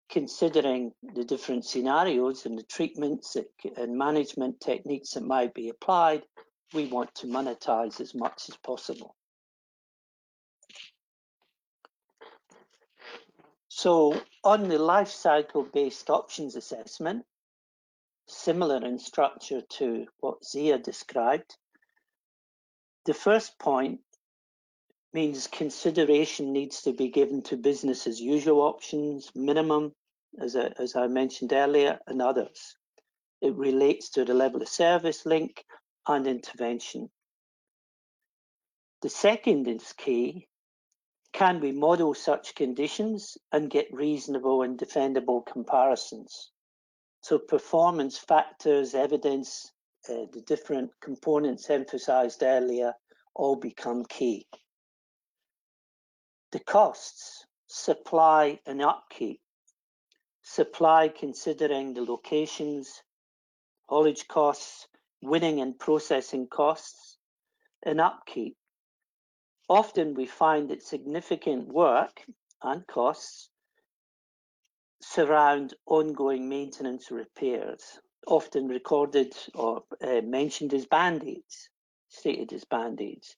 [0.09, 3.37] considering the different scenarios and the treatments
[3.77, 6.23] and management techniques that might be applied,
[6.75, 9.17] we want to monetize as much as possible.
[13.69, 17.25] So on the life cycle based options assessment,
[18.29, 21.57] similar in structure to what Zia described,
[23.07, 24.01] the first point
[25.15, 29.93] means consideration needs to be given to business as usual options, minimum,
[30.41, 32.77] as I, as I mentioned earlier, and others.
[33.41, 35.65] It relates to the level of service link
[36.07, 37.11] and intervention.
[39.03, 40.47] The second is key.
[41.33, 46.51] Can we model such conditions and get reasonable and defendable comparisons?
[47.23, 49.73] So performance factors, evidence,
[50.09, 52.95] uh, the different components emphasized earlier
[53.35, 54.47] all become key.
[56.53, 59.41] The costs, supply and upkeep.
[60.43, 63.03] Supply considering the locations,
[63.89, 64.87] haulage costs,
[65.23, 67.17] winning and processing costs,
[67.83, 68.57] and upkeep.
[69.71, 72.23] Often we find that significant work
[72.63, 73.49] and costs
[75.01, 81.71] surround ongoing maintenance repairs, often recorded or uh, mentioned as band-aids,
[82.11, 83.37] stated as band-aids.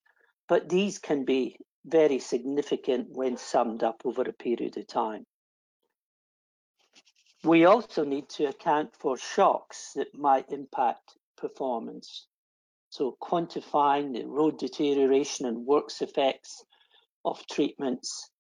[0.49, 5.25] But these can be very significant when summed up over a period of time.
[7.43, 12.27] We also need to account for shocks that might impact performance.
[12.89, 16.65] So quantifying the road deterioration and works effects
[17.25, 18.31] of treatments,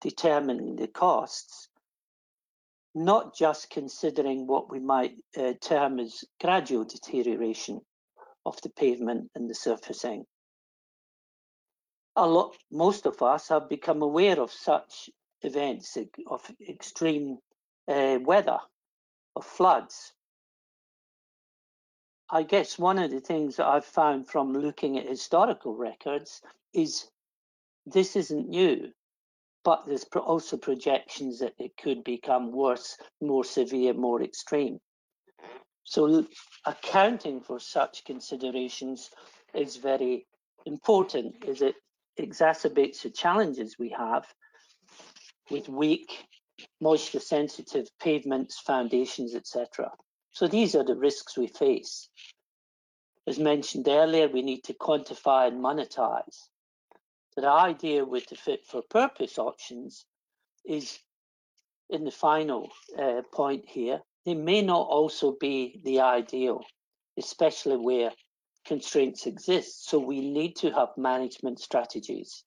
[0.00, 1.68] determining the costs,
[2.94, 7.80] not just considering what we might uh, term as gradual deterioration
[8.46, 10.24] of the pavement and the surfacing.
[12.18, 15.08] A lot, most of us have become aware of such
[15.42, 17.38] events of extreme
[17.86, 18.58] uh, weather,
[19.36, 20.12] of floods,
[22.30, 26.42] I guess one of the things that I've found from looking at historical records
[26.74, 27.08] is
[27.86, 28.92] this isn't new,
[29.64, 34.78] but there's also projections that it could become worse, more severe, more extreme.
[35.84, 36.26] So
[36.66, 39.10] accounting for such considerations
[39.54, 40.26] is very
[40.66, 41.76] important as it
[42.18, 44.26] exacerbates the challenges we have
[45.50, 46.26] with weak,
[46.80, 49.90] moisture sensitive pavements, foundations, etc.
[50.32, 52.08] So these are the risks we face.
[53.26, 56.48] As mentioned earlier, we need to quantify and monetize.
[57.32, 60.06] So the idea with the fit for purpose options
[60.64, 60.98] is
[61.90, 66.62] in the final uh, point here, they may not also be the ideal,
[67.18, 68.12] especially where
[68.68, 69.88] constraints exist.
[69.88, 72.44] So we need to have management strategies.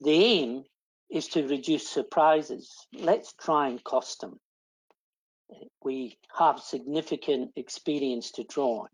[0.00, 0.64] The aim
[1.10, 2.70] is to reduce surprises.
[2.92, 4.38] Let's try and cost them
[5.84, 8.88] we have significant experience to draw on.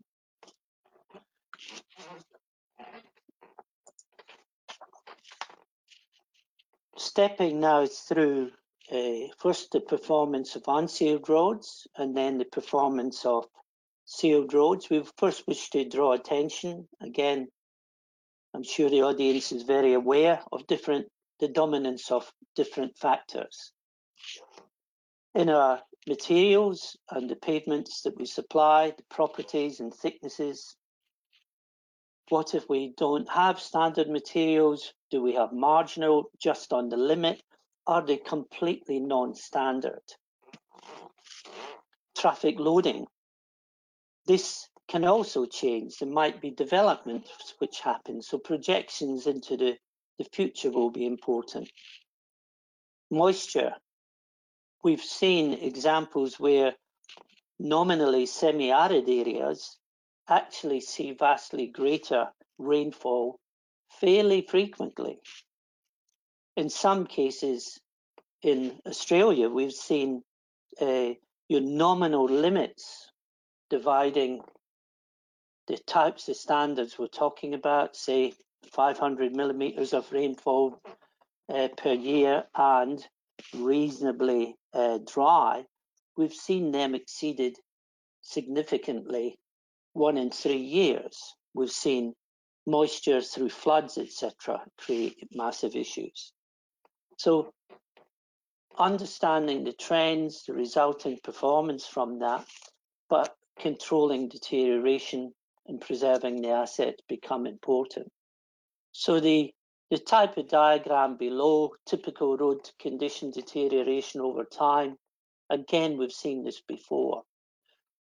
[6.97, 8.51] Stepping now through
[8.91, 13.45] uh, first the performance of unsealed roads and then the performance of
[14.11, 14.89] sealed roads.
[14.89, 16.87] We first wish to draw attention.
[17.01, 17.47] Again,
[18.53, 21.07] I'm sure the audience is very aware of different
[21.39, 23.71] the dominance of different factors.
[25.33, 30.75] In our materials and the pavements that we supply, the properties and thicknesses.
[32.29, 34.93] What if we don't have standard materials?
[35.09, 37.41] Do we have marginal just on the limit?
[37.87, 40.03] Are they completely non-standard?
[42.15, 43.07] Traffic loading.
[44.25, 45.97] This can also change.
[45.97, 49.77] There might be developments which happen, so projections into the,
[50.17, 51.69] the future will be important.
[53.09, 53.73] Moisture.
[54.83, 56.73] We've seen examples where
[57.59, 59.77] nominally semi-arid areas
[60.27, 63.39] actually see vastly greater rainfall
[63.99, 65.19] fairly frequently.
[66.57, 67.79] In some cases
[68.41, 70.23] in Australia, we've seen
[70.79, 71.09] uh,
[71.47, 73.10] your nominal limits
[73.71, 74.41] dividing
[75.67, 78.33] the types of standards we're talking about, say
[78.73, 80.77] 500 millimeters of rainfall
[81.51, 83.03] uh, per year and
[83.55, 85.63] reasonably uh, dry,
[86.17, 87.55] we've seen them exceeded
[88.21, 89.39] significantly
[89.93, 91.33] one in three years.
[91.53, 92.13] We've seen
[92.67, 96.33] moisture through floods, etc., create massive issues.
[97.17, 97.53] So
[98.77, 102.45] understanding the trends, the resulting performance from that,
[103.09, 105.33] but controlling deterioration
[105.67, 108.11] and preserving the asset become important.
[108.91, 109.53] So the,
[109.89, 114.97] the type of diagram below, typical road condition deterioration over time,
[115.49, 117.23] again, we've seen this before.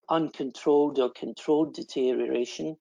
[0.09, 2.75] Uncontrolled or controlled deterioration.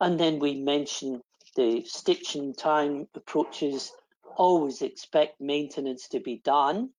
[0.00, 1.22] And then we mention
[1.56, 3.90] the stitching time approaches,
[4.36, 6.90] always expect maintenance to be done.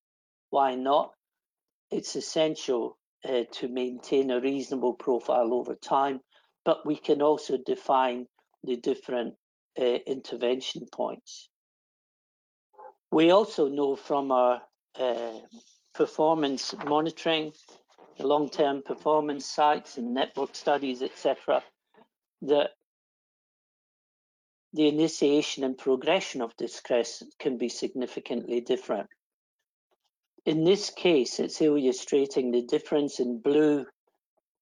[0.49, 1.11] Why not?
[1.91, 6.19] It's essential uh, to maintain a reasonable profile over time
[6.67, 8.27] but we can also define
[8.65, 9.35] the different
[9.79, 11.47] uh, intervention points.
[13.09, 14.61] We also know from our
[14.99, 15.39] uh,
[15.95, 17.53] performance monitoring,
[18.19, 21.63] long-term performance sites and network studies, etc.,
[22.41, 22.71] that
[24.73, 29.07] the initiation and progression of distress can be significantly different.
[30.47, 33.85] In this case, it's illustrating the difference in blue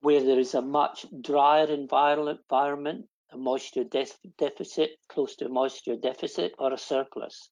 [0.02, 4.08] where there is a much drier environment, a moisture de
[4.40, 7.50] deficit, close to a moisture deficit or a surplus.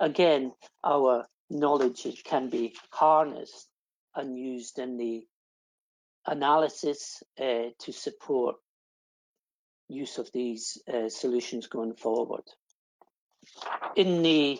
[0.00, 0.52] Again,
[0.82, 3.68] our knowledge can be harnessed
[4.16, 5.24] and used in the
[6.26, 8.56] analysis uh, to support
[9.88, 12.42] use of these uh, solutions going forward.
[13.94, 14.58] In the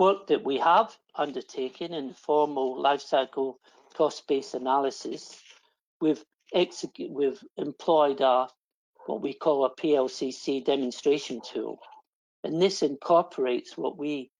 [0.00, 3.60] work that we have undertaken in formal life cycle
[3.94, 5.38] cost-based analysis,
[6.00, 6.24] we've
[7.10, 8.48] we've employed a,
[9.06, 11.78] what we call a PLCC demonstration tool.
[12.42, 14.30] And this incorporates what we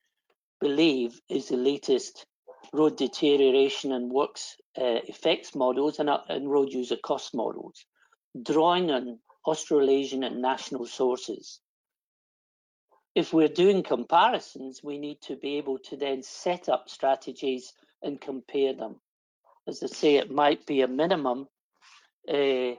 [0.61, 2.25] believe is the latest
[2.73, 7.85] road deterioration and works uh, effects models and, uh, and road user cost models,
[8.43, 11.61] drawing on Australasian and national sources.
[13.21, 18.19] If we're doing comparisons, we need to be able to then set up strategies and
[18.19, 18.97] compare them.
[19.69, 21.47] As I say, it might be a minimum
[22.27, 22.71] uh,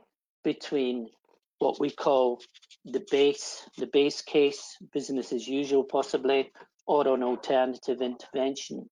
[0.43, 1.11] between
[1.59, 2.41] what we call
[2.85, 6.51] the base, the base case, business as usual possibly,
[6.87, 8.89] or an alternative intervention.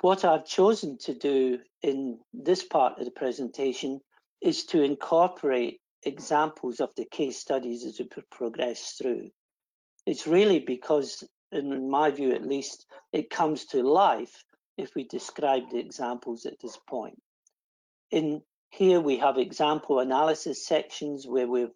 [0.00, 4.00] What I've chosen to do in this part of the presentation
[4.42, 9.30] is to incorporate examples of the case studies as we progress through.
[10.06, 14.44] It's really because, in my view at least, it comes to life
[14.76, 17.20] if we describe the examples at this point.
[18.10, 21.74] In here we have example analysis sections where we've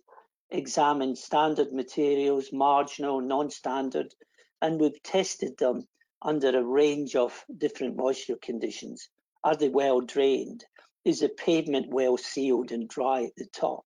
[0.51, 4.14] examined standard materials, marginal, non-standard,
[4.61, 5.87] and we've tested them
[6.22, 9.09] under a range of different moisture conditions.
[9.45, 10.64] Are they well drained?
[11.05, 13.85] Is the pavement well sealed and dry at the top?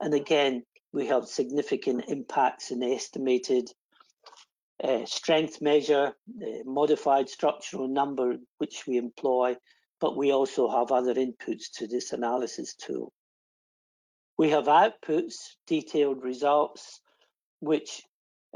[0.00, 3.70] And again, we have significant impacts in the estimated
[4.82, 9.56] uh, strength measure, the modified structural number which we employ,
[10.00, 13.12] but we also have other inputs to this analysis tool.
[14.38, 17.00] We have outputs, detailed results,
[17.60, 18.02] which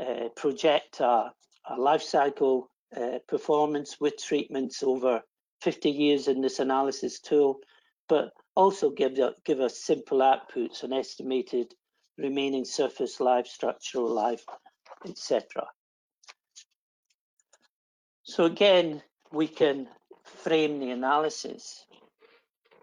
[0.00, 1.30] uh, project a,
[1.68, 5.20] a life cycle uh, performance with treatments over
[5.60, 7.58] 50 years in this analysis tool,
[8.08, 11.74] but also give, give us simple outputs and estimated
[12.18, 14.44] remaining surface life, structural life,
[15.06, 15.66] etc.
[18.22, 19.02] So again,
[19.32, 19.88] we can
[20.22, 21.84] frame the analysis.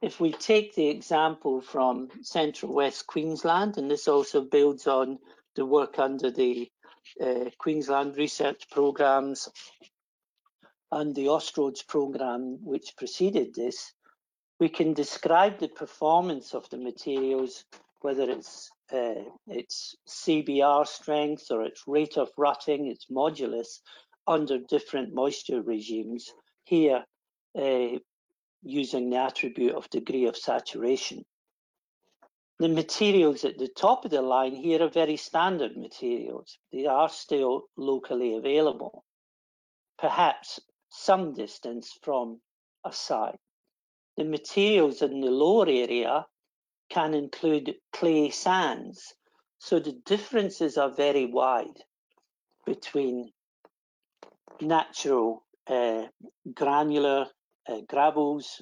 [0.02, 5.20] If we take the example from Central West Queensland, and this also builds on
[5.56, 6.70] the work under the
[7.22, 9.50] uh, Queensland research programs
[10.92, 13.94] and the Austroads program which preceded this,
[14.62, 17.66] we can describe the performance of the materials,
[18.02, 23.80] whether it's uh, its CBR strength or its rate of rutting, its modulus,
[24.28, 26.32] under different moisture regimes.
[26.64, 27.04] Here,
[27.60, 27.98] uh,
[28.62, 31.26] using the attribute of degree of saturation.
[32.60, 36.60] The materials at the top of the line here are very standard materials.
[36.72, 39.04] They are still locally available,
[39.98, 40.60] perhaps
[40.90, 42.40] some distance from
[42.86, 43.40] a site.
[44.18, 46.26] The materials in the lower area
[46.90, 49.14] can include clay sands,
[49.60, 51.84] so the differences are very wide
[52.66, 53.32] between
[54.60, 56.08] natural uh,
[56.54, 57.28] granular
[57.68, 58.62] uh, gravels,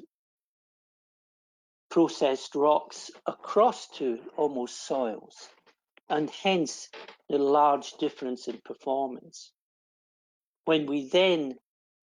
[1.90, 5.50] processed rocks across to almost soils,
[6.10, 6.90] and hence
[7.30, 9.52] the large difference in performance.
[10.66, 11.56] When we then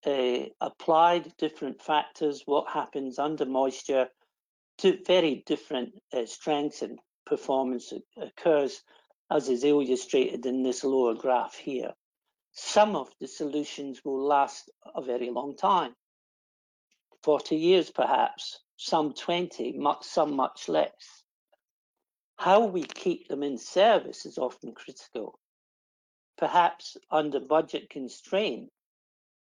[0.06, 4.08] uh, applied different factors, what happens under moisture,
[4.78, 8.82] to very different uh, strengths and performance occurs,
[9.30, 11.92] as is illustrated in this lower graph here.
[12.52, 15.94] Some of the solutions will last a very long time,
[17.22, 21.24] 40 years perhaps, some 20, much, some much less.
[22.36, 25.38] How we keep them in service is often critical.
[26.38, 28.70] Perhaps under budget constraint,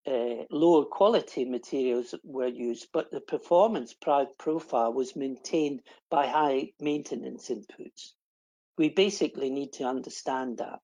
[0.07, 5.81] uh, lower quality materials were used, but the performance profile was maintained
[6.11, 8.13] by high maintenance inputs.
[8.77, 10.81] We basically need to understand that,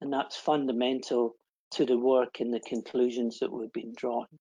[0.00, 1.36] and that's fundamental
[1.72, 4.38] to the work and the conclusions that we've been drawing.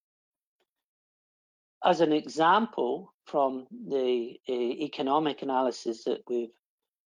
[1.84, 6.54] As an example from the uh, economic analysis that we've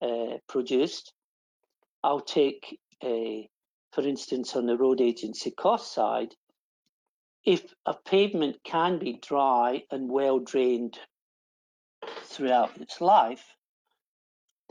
[0.03, 1.13] uh, produced,
[2.03, 6.35] I'll take, for instance, on the road agency cost side,
[7.45, 10.99] if a pavement can be dry and well drained
[12.25, 13.45] throughout its life,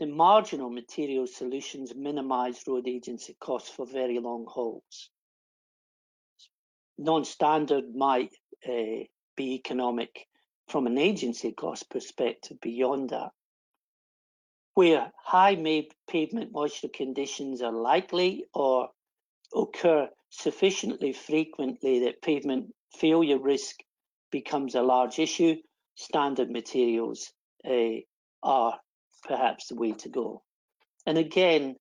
[0.00, 5.10] the marginal material solutions minimize road agency costs for very long hauls.
[6.98, 8.34] Non-standard might
[8.68, 9.04] uh,
[9.36, 10.26] be economic
[10.68, 13.30] from an agency cost perspective beyond that.
[14.74, 15.56] Where high
[16.08, 18.88] pavement moisture conditions are likely or
[19.54, 23.76] occur sufficiently frequently that pavement failure risk
[24.30, 25.56] becomes a large issue,
[25.94, 27.32] standard materials
[27.68, 28.00] uh,
[28.42, 28.78] are
[29.22, 30.42] perhaps the way to go.
[31.06, 31.76] And again,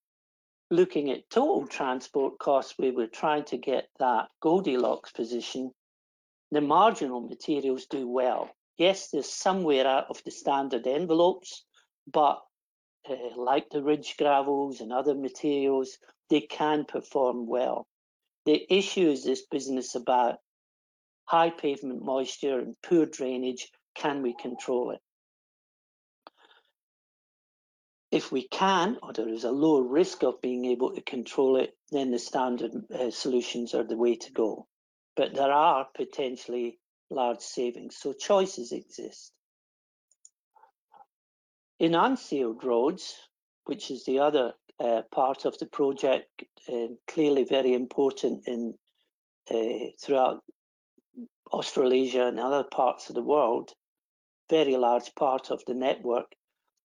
[0.70, 5.72] looking at total transport costs, we were trying to get that Goldilocks position
[6.52, 8.52] the marginal materials do well.
[8.78, 11.66] Yes, there's somewhere out of the standard envelopes,
[12.12, 12.42] but
[13.10, 15.98] uh, like the ridge gravels and other materials,
[16.30, 17.88] they can perform well.
[18.46, 20.40] The issue is this business about
[21.26, 23.70] high pavement moisture and poor drainage.
[23.96, 25.00] Can we control it?
[28.12, 31.76] If we can, or there is a low risk of being able to control it,
[31.92, 34.68] then the standard uh, solutions are the way to go
[35.16, 36.80] but there are potentially
[37.10, 37.98] large savings.
[37.98, 39.32] So choices exist.
[41.80, 43.16] In unsealed roads,
[43.66, 44.54] which is the other
[45.12, 48.74] part of the project, uh, clearly very important in
[49.52, 50.42] uh, throughout
[51.52, 53.74] Australasia and other parts of the world,
[54.50, 56.28] very large part of the network.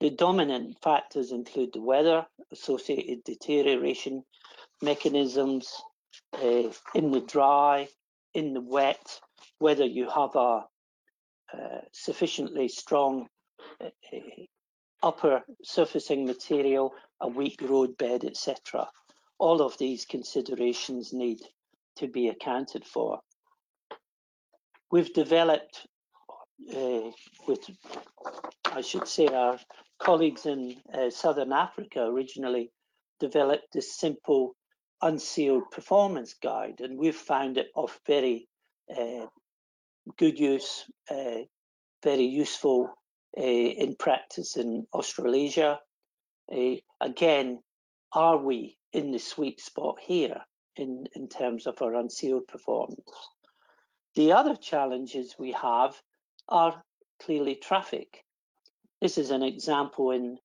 [0.01, 4.25] The dominant factors include the weather, associated deterioration
[4.83, 5.73] mechanisms
[6.35, 7.89] uh, in the dry,
[8.35, 9.21] in the wet,
[9.59, 10.65] whether you have a
[11.53, 13.29] uh, sufficiently strong
[13.81, 13.89] uh,
[15.03, 18.89] upper surfacing material, a weak road bed, etc.
[19.39, 21.41] All of these considerations need
[21.97, 23.21] to be accounted for.
[24.91, 25.87] We've developed
[26.75, 27.11] uh,
[27.47, 27.71] with,
[28.65, 29.59] I should say, our
[29.99, 32.71] colleagues in uh, Southern Africa originally
[33.21, 34.55] developed this simple
[35.03, 38.49] unsealed performance guide, and we've found it of very
[38.97, 39.27] uh,
[40.17, 41.43] good use, uh,
[42.03, 42.91] very useful
[43.37, 45.81] in practice in Australasia.
[46.53, 47.61] Uh, again,
[48.13, 50.41] are we in the sweet spot here
[50.77, 53.11] in, in terms of our unsealed performance?
[54.15, 55.95] The other challenges we have
[56.49, 56.83] are
[57.23, 58.25] clearly traffic.
[59.01, 60.39] This is an example in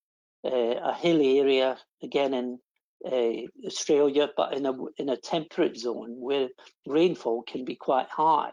[0.45, 2.59] uh, a hilly area, again in
[3.05, 6.49] uh, Australia, but in a in a temperate zone where
[6.85, 8.51] rainfall can be quite high.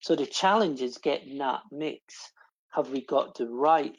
[0.00, 2.32] So the challenge is getting that mix.
[2.72, 3.96] Have we got the right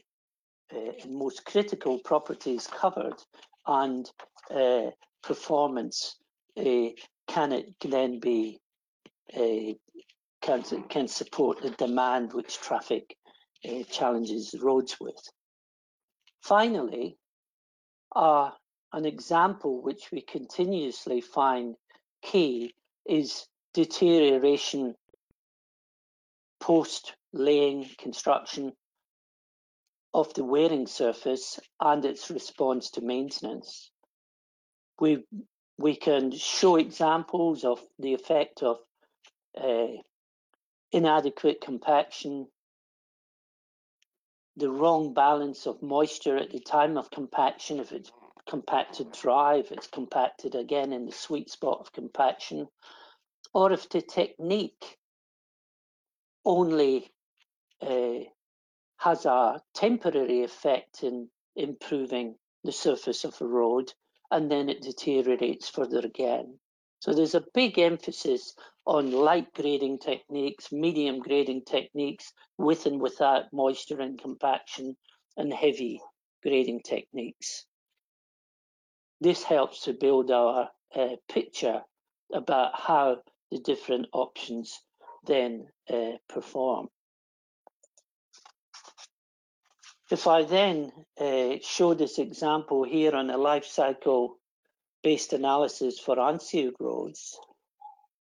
[0.73, 3.21] uh, and most critical properties covered,
[3.67, 4.09] and
[4.53, 6.17] uh, performance
[6.57, 6.89] uh,
[7.27, 8.59] can it then be
[9.35, 9.73] uh,
[10.41, 13.15] can can support the demand which traffic
[13.67, 15.21] uh, challenges roads with.
[16.41, 17.17] Finally,
[18.13, 18.53] our
[18.91, 21.75] an example which we continuously find
[22.21, 22.73] key
[23.05, 24.95] is deterioration
[26.59, 28.71] post laying, construction
[30.13, 33.89] of the wearing surface and its response to maintenance.
[34.99, 35.25] We,
[35.77, 38.77] we can show examples of the effect of
[39.59, 39.87] uh,
[40.91, 42.47] inadequate compaction,
[44.55, 47.79] the wrong balance of moisture at the time of compaction.
[47.79, 48.11] If it's
[48.47, 52.67] compacted dry, if it's compacted again in the sweet spot of compaction,
[53.53, 54.97] or if the technique
[56.45, 57.12] only
[57.85, 58.23] uh,
[58.97, 63.91] has a temporary effect in improving the surface of a road
[64.31, 66.57] and then it deteriorates further again.
[66.99, 68.55] So there's a big emphasis
[68.85, 74.95] on light grading techniques, medium grading techniques, with and without moisture and compaction,
[75.37, 76.01] and heavy
[76.41, 77.65] grading techniques.
[79.19, 81.81] This helps to build our uh, picture
[82.33, 83.17] about how
[83.51, 84.81] the different options
[85.25, 86.87] then uh, perform.
[90.11, 94.37] If I then uh, show this example here on a life cycle
[95.01, 97.39] based analysis for unsealed roads,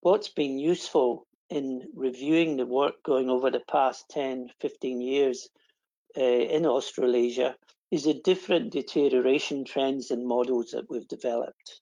[0.01, 5.49] what's been useful in reviewing the work going over the past 10, 15 years
[6.17, 7.57] uh, in Australasia
[7.91, 11.81] is the different deterioration trends and models that we've developed.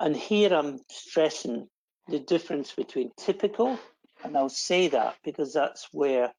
[0.00, 1.68] And here I'm stressing
[2.08, 3.78] the difference between typical,
[4.24, 6.32] and I'll say that because that's where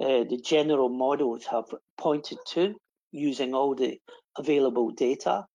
[0.00, 1.66] uh, the general models have
[1.98, 2.74] pointed to
[3.12, 3.98] using all the
[4.36, 5.46] available data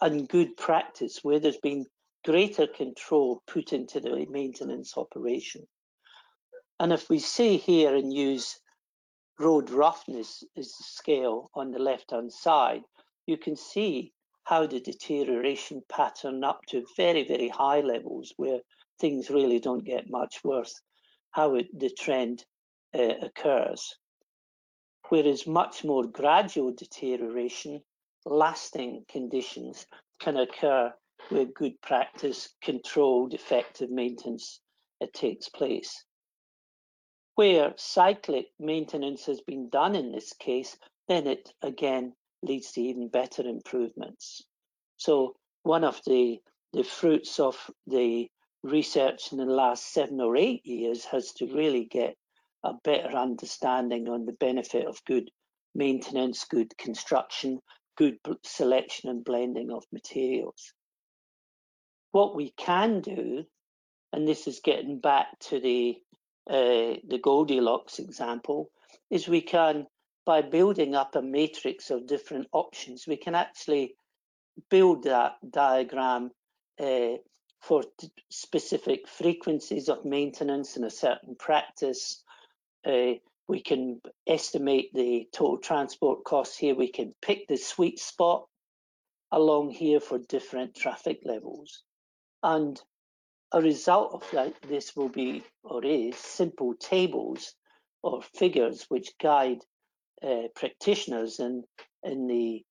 [0.00, 1.86] and good practice where there's been
[2.24, 5.62] greater control put into the maintenance operation.
[6.80, 8.58] And if we see here and use
[9.38, 12.82] road roughness as the scale on the left hand side,
[13.26, 14.12] you can see
[14.44, 18.60] how the deterioration pattern up to very, very high levels where
[19.00, 20.80] things really don't get much worse,
[21.30, 22.44] how it, the trend
[22.94, 23.96] uh, occurs.
[25.08, 27.82] Whereas much more gradual deterioration,
[28.24, 29.86] lasting conditions
[30.20, 30.92] can occur
[31.28, 34.60] where good practice, controlled, effective maintenance
[35.00, 36.04] it takes place.
[37.34, 40.76] Where cyclic maintenance has been done in this case,
[41.08, 44.42] then it again leads to even better improvements.
[44.96, 46.38] So one of the,
[46.72, 48.28] the fruits of the
[48.62, 52.16] research in the last seven or eight years has to really get
[52.64, 55.30] a better understanding on the benefit of good
[55.74, 57.60] maintenance, good construction,
[57.96, 60.72] good selection and blending of materials.
[62.12, 63.44] What we can do,
[64.12, 65.96] and this is getting back to the
[66.48, 68.70] uh, the Goldilocks example,
[69.10, 69.86] is we can,
[70.26, 73.94] by building up a matrix of different options, we can actually
[74.70, 76.30] build that diagram
[76.78, 77.16] uh,
[77.62, 77.82] for
[78.30, 82.22] specific frequencies of maintenance in a certain practice
[82.84, 83.14] uh,
[83.46, 86.74] we can estimate the total transport costs here.
[86.74, 88.46] We can pick the sweet spot
[89.30, 91.82] along here for different traffic levels.
[92.42, 92.80] And
[93.52, 97.54] a result of that, this will be or is simple tables
[98.02, 99.60] or figures which guide
[100.22, 101.64] uh, practitioners in,
[102.02, 102.64] in the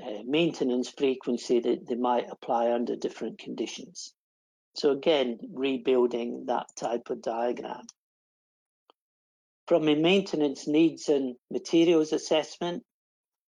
[0.00, 4.12] uh, maintenance frequency that they might apply under different conditions.
[4.74, 7.86] So again, rebuilding that type of diagram.
[9.70, 12.82] From a maintenance needs and materials assessment,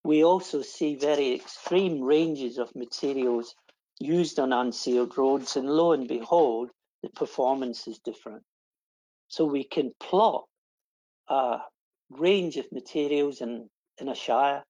[0.06, 3.54] we also see very extreme ranges of materials
[4.00, 6.70] used on unsealed roads, and lo and behold,
[7.04, 8.44] the performance is different.
[9.28, 10.46] So we can plot
[11.28, 11.58] a
[12.10, 14.64] range of materials in, in a shire.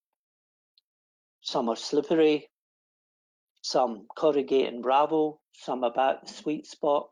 [1.42, 2.48] Some are slippery,
[3.62, 7.08] some corrugate and ravel, some about the sweet spot,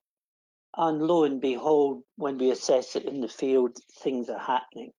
[0.77, 4.91] and lo and behold, when we assess it in the field, things are happening.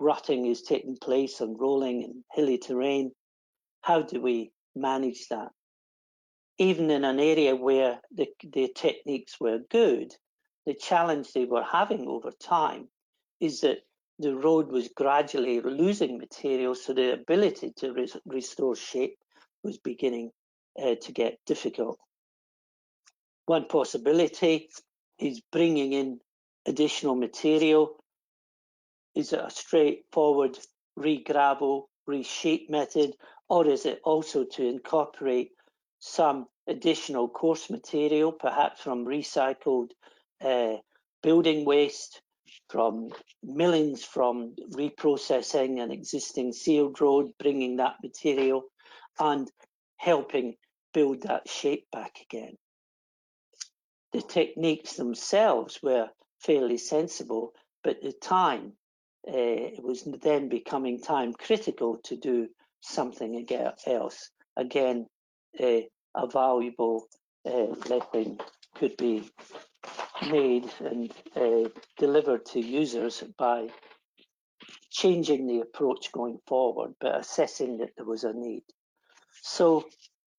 [0.00, 3.12] Rutting is taking place on rolling and hilly terrain.
[3.80, 5.48] How do we manage that?
[6.58, 10.14] Even in an area where the, the techniques were good,
[10.66, 12.88] the challenge they were having over time
[13.40, 13.78] is that
[14.18, 19.16] the road was gradually losing material, so the ability to re restore shape
[19.62, 20.30] was beginning
[20.82, 21.98] uh, to get difficult.
[23.46, 24.68] One possibility
[25.18, 26.20] is bringing in
[26.66, 27.96] additional material?
[29.14, 30.58] Is it a straightforward
[30.96, 33.14] re-gravel, reshape method,
[33.48, 35.50] or is it also to incorporate
[35.98, 39.90] some additional coarse material, perhaps from recycled
[40.40, 40.74] uh,
[41.22, 42.20] building waste,
[42.68, 43.10] from
[43.42, 48.62] millings from reprocessing an existing sealed road, bringing that material
[49.18, 49.50] and
[49.96, 50.54] helping
[50.94, 52.56] build that shape back again
[54.12, 56.08] the techniques themselves were
[56.40, 57.52] fairly sensible,
[57.84, 58.72] but the time,
[59.26, 62.48] uh, it was then becoming time critical to do
[62.80, 63.46] something
[63.86, 64.30] else.
[64.56, 65.06] Again,
[65.60, 65.80] uh,
[66.14, 67.06] a valuable
[67.46, 67.66] uh,
[68.74, 69.28] could be
[70.30, 73.68] made and uh, delivered to users by
[74.90, 78.62] changing the approach going forward, but assessing that there was a need.
[79.42, 79.84] So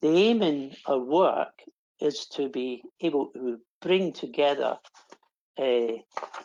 [0.02, 1.54] the aim in our work
[2.00, 4.78] is to be able to bring together
[5.58, 6.00] uh,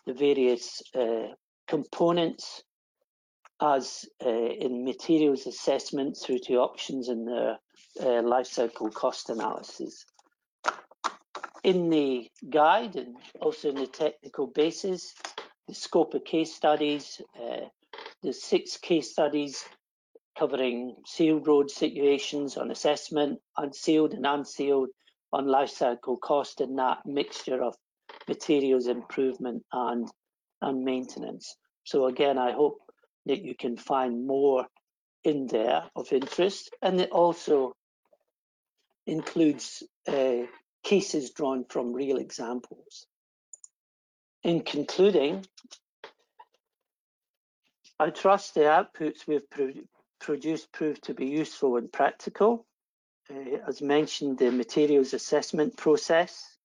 [0.07, 1.29] the various uh,
[1.69, 2.63] components
[3.63, 7.57] as uh, in materials assessment through to options in the
[8.23, 10.05] life cycle cost analysis.
[11.63, 15.15] In the guide and also in the technical basis,
[15.69, 17.21] the scope of case studies,
[18.23, 19.65] the six case studies
[20.37, 24.89] covering sealed road situations on assessment, unsealed and unsealed
[25.35, 27.75] on life cycle cost and that mixture of
[28.29, 30.09] materials improvement and,
[30.63, 31.57] and maintenance.
[31.83, 32.79] So again, I hope
[33.27, 34.67] that you can find more
[35.25, 37.73] in there of interest and it also
[39.07, 40.47] includes uh,
[40.85, 43.07] cases drawn from real examples.
[44.45, 45.45] In concluding,
[47.99, 49.71] I trust the outputs we've pro
[50.21, 52.67] produced prove to be useful and practical.
[53.31, 56.57] Uh, as mentioned, the materials assessment process.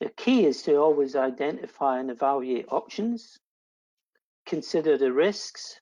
[0.00, 3.38] The key is to always identify and evaluate options,
[4.46, 5.80] consider the risks,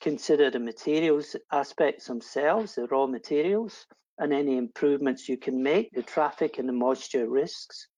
[0.00, 3.86] consider the materials aspects themselves, the raw materials,
[4.18, 7.88] and any improvements you can make, the traffic and the moisture risks.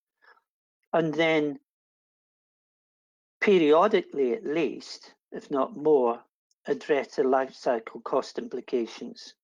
[0.93, 1.59] And then
[3.41, 6.23] periodically at least, if not more,
[6.67, 9.35] address the life cycle cost implications.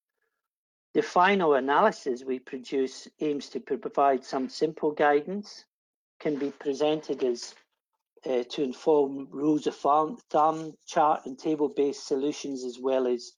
[0.95, 5.64] The final analysis we produce aims to provide some simple guidance,
[6.20, 7.55] can be presented as
[8.24, 13.32] uh, to inform rules of thumb, chart and table-based solutions, as well as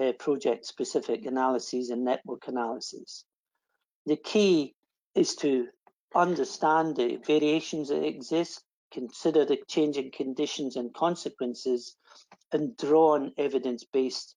[0.00, 3.24] uh, project-specific analyses and network analysis.
[4.06, 4.74] The key
[5.14, 5.68] is to
[6.14, 11.96] understand the variations that exist, consider the changing conditions and consequences,
[12.50, 14.36] and draw on evidence-based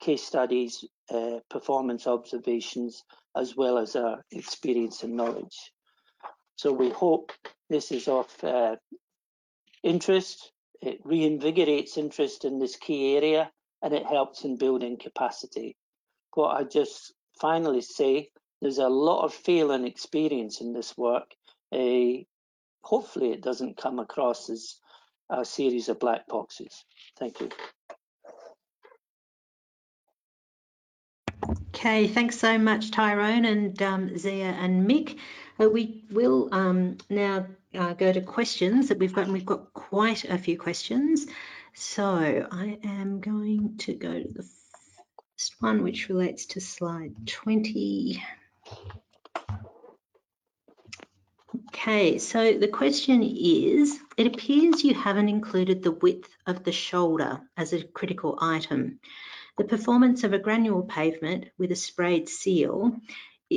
[0.00, 3.04] case studies, uh, performance observations,
[3.36, 5.72] as well as our experience and knowledge.
[6.56, 7.32] So we hope
[7.68, 8.76] this is of uh,
[9.82, 10.52] interest.
[10.82, 13.50] It reinvigorates interest in this key area
[13.82, 15.76] and it helps in building capacity.
[16.34, 18.30] What I just finally say,
[18.60, 21.30] there's a lot of feel and experience in this work.
[21.72, 22.24] Uh,
[22.82, 24.76] hopefully it doesn't come across as
[25.30, 26.84] a series of black boxes.
[27.18, 27.50] Thank you.
[31.76, 35.18] Okay, thanks so much, Tyrone and um, Zia and Mick.
[35.60, 39.74] Uh, we will um, now uh, go to questions that we've got, and we've got
[39.74, 41.26] quite a few questions.
[41.74, 48.24] So I am going to go to the first one, which relates to slide 20.
[51.68, 57.42] Okay, so the question is, it appears you haven't included the width of the shoulder
[57.54, 58.98] as a critical item.
[59.58, 62.96] The performance of a granule pavement with a sprayed seal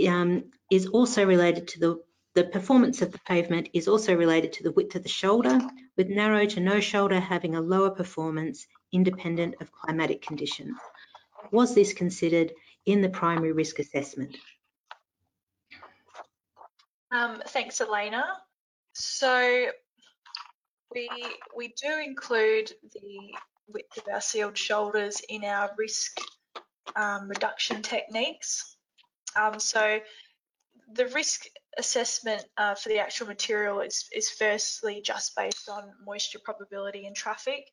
[0.07, 2.03] um, is also related to the
[2.35, 5.59] the performance of the pavement is also related to the width of the shoulder,
[5.97, 10.77] with narrow to no shoulder having a lower performance independent of climatic conditions.
[11.51, 12.53] Was this considered
[12.85, 14.37] in the primary risk assessment?
[17.11, 18.23] Um, thanks, Elena.
[18.93, 19.67] So
[20.93, 21.09] we,
[21.55, 23.33] we do include the
[23.73, 26.19] width of our sealed shoulders in our risk
[26.95, 28.75] um, reduction techniques.
[29.35, 29.99] Um, so
[30.93, 31.45] the risk
[31.77, 37.15] assessment uh, for the actual material is, is firstly just based on moisture probability and
[37.15, 37.65] traffic.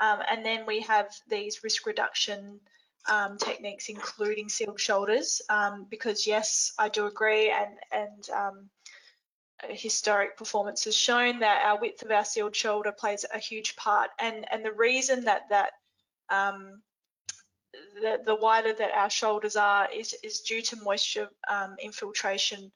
[0.00, 2.60] Um, and then we have these risk reduction
[3.10, 8.70] um, techniques, including sealed shoulders, um, because yes, I do agree, and and um,
[9.68, 14.10] historic performance has shown that our width of our sealed shoulder plays a huge part,
[14.18, 15.72] and and the reason that that
[16.30, 16.82] um,
[18.00, 22.70] the, the wider that our shoulders are is, is due to moisture um, infiltration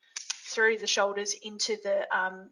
[0.49, 2.49] through the shoulders into the um,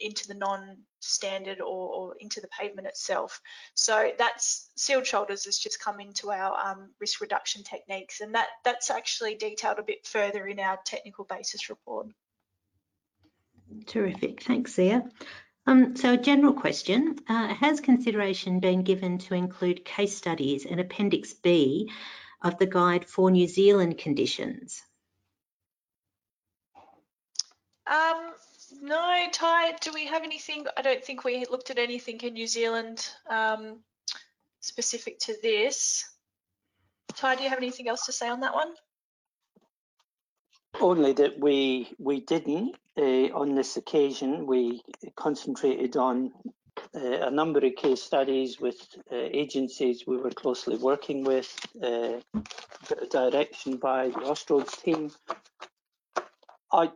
[0.00, 3.40] into the non-standard or, or, into the pavement itself.
[3.74, 8.48] So that's sealed shoulders has just come into our um, risk reduction techniques, and that
[8.64, 12.08] that's actually detailed a bit further in our technical basis report.
[13.86, 15.02] Terrific, thanks, Zia.
[15.66, 20.78] Um, so a general question, uh, has consideration been given to include case studies in
[20.78, 21.90] Appendix B
[22.42, 24.82] of the guide for New Zealand conditions?
[27.86, 28.32] Um,
[28.80, 30.66] no, Ty, do we have anything?
[30.76, 33.80] I don't think we looked at anything in New Zealand um,
[34.60, 36.04] specific to this.
[37.14, 38.72] Ty, do you have anything else to say on that one?
[40.80, 44.46] Only that we we didn't uh, on this occasion.
[44.46, 44.82] We
[45.16, 46.32] concentrated on
[46.94, 48.76] uh, a number of case studies with
[49.12, 52.20] uh, agencies we were closely working with, uh,
[53.10, 55.10] direction by the Austroads team.
[56.72, 56.90] I,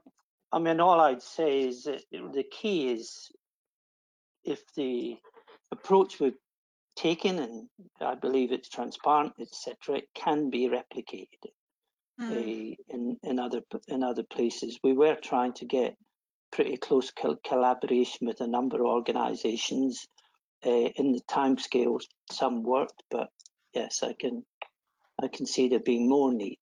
[0.53, 3.31] I mean, all I'd say is the key is
[4.45, 5.19] if the
[5.71, 6.39] approach we've
[6.97, 7.69] taken, and
[8.01, 11.53] I believe it's transparent, etc., it can be replicated
[12.23, 12.77] mm.
[12.89, 14.79] in in other in other places.
[14.83, 15.97] We were trying to get
[16.51, 17.11] pretty close
[17.45, 20.07] collaboration with a number of organisations.
[20.65, 23.31] Uh, in the timescales, some worked, but
[23.75, 24.45] yes, I can
[25.21, 26.59] I can see there being more need.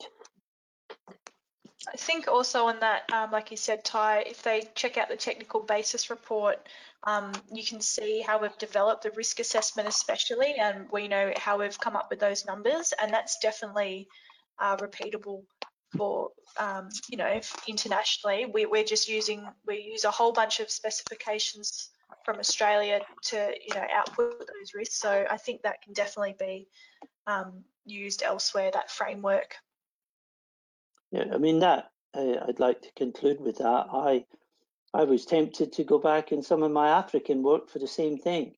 [1.88, 5.16] I think also on that, um, like you said, Ty, if they check out the
[5.16, 6.68] technical basis report,
[7.04, 11.58] um, you can see how we've developed the risk assessment, especially, and we know how
[11.58, 14.08] we've come up with those numbers, and that's definitely
[14.60, 15.42] uh, repeatable
[15.96, 18.46] for um, you know internationally.
[18.46, 21.90] We, we're just using we use a whole bunch of specifications
[22.24, 25.00] from Australia to you know output those risks.
[25.00, 26.68] So I think that can definitely be
[27.26, 28.70] um, used elsewhere.
[28.72, 29.54] That framework.
[31.10, 31.90] Yeah, I mean that.
[32.14, 33.86] Uh, I'd like to conclude with that.
[33.92, 34.24] I
[34.92, 38.18] I was tempted to go back in some of my African work for the same
[38.18, 38.54] thing.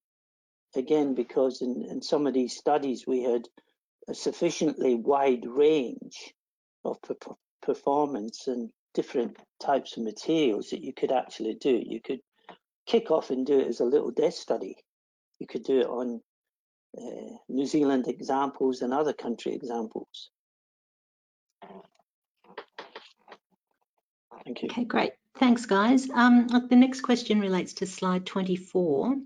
[0.75, 3.47] Again, because in, in some of these studies we had
[4.09, 6.35] a sufficiently wide range
[6.85, 6.99] of
[7.63, 11.83] performance and different types of materials that you could actually do.
[11.85, 12.21] You could
[12.87, 14.77] kick off and do it as a little desk study.
[15.39, 16.21] You could do it on
[16.99, 20.31] uh, New Zealand examples and other country examples.
[24.45, 24.69] Thank you.
[24.71, 25.13] Okay, great.
[25.39, 26.11] Thanks, guys.
[26.11, 29.17] Um, the next question relates to slide 24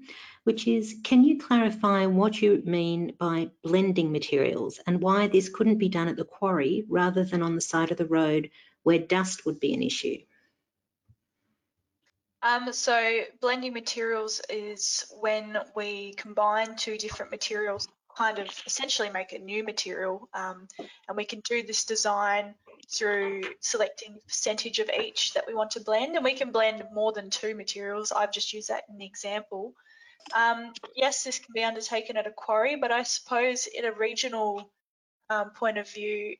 [0.46, 5.76] which is, can you clarify what you mean by blending materials and why this couldn't
[5.76, 8.48] be done at the quarry rather than on the side of the road
[8.84, 10.16] where dust would be an issue?
[12.42, 19.32] Um, so blending materials is when we combine two different materials, kind of essentially make
[19.32, 20.68] a new material, um,
[21.08, 22.54] and we can do this design
[22.88, 27.10] through selecting percentage of each that we want to blend, and we can blend more
[27.10, 28.12] than two materials.
[28.12, 29.74] I've just used that in the example.
[30.34, 34.70] Um, yes, this can be undertaken at a quarry, but I suppose in a regional
[35.30, 36.36] um, point of view,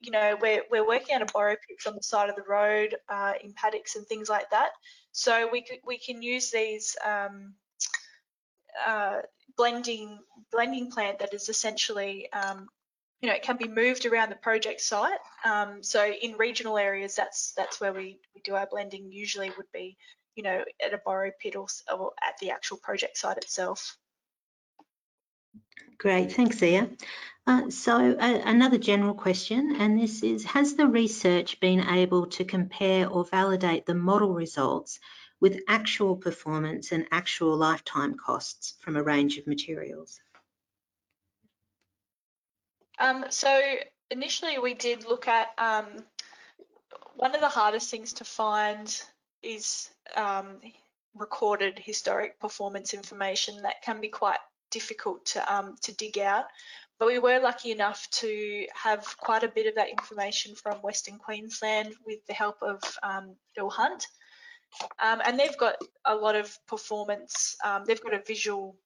[0.00, 2.96] you know, we're, we're working out a borrow pits on the side of the road,
[3.08, 4.70] uh, in paddocks and things like that.
[5.12, 7.54] So we we can use these um,
[8.86, 9.20] uh,
[9.56, 10.20] blending
[10.52, 12.68] blending plant that is essentially, um,
[13.20, 15.18] you know, it can be moved around the project site.
[15.44, 19.10] Um, so in regional areas, that's that's where we, we do our blending.
[19.12, 19.96] Usually would be
[20.36, 23.96] you know, at a borrow pit or, or at the actual project site itself.
[25.98, 26.88] Great, thanks, Zia.
[27.46, 32.44] Uh, so uh, another general question, and this is, has the research been able to
[32.44, 35.00] compare or validate the model results
[35.40, 40.20] with actual performance and actual lifetime costs from a range of materials?
[42.98, 43.60] Um, so
[44.10, 45.86] initially we did look at um,
[47.16, 49.02] one of the hardest things to find
[49.42, 50.58] is um,
[51.14, 54.38] recorded historic performance information that can be quite
[54.70, 56.44] difficult to, um, to dig out.
[56.98, 61.18] But we were lucky enough to have quite a bit of that information from Western
[61.18, 64.06] Queensland with the help of um, Phil Hunt.
[65.02, 68.76] Um, and they've got a lot of performance, um, they've got a visual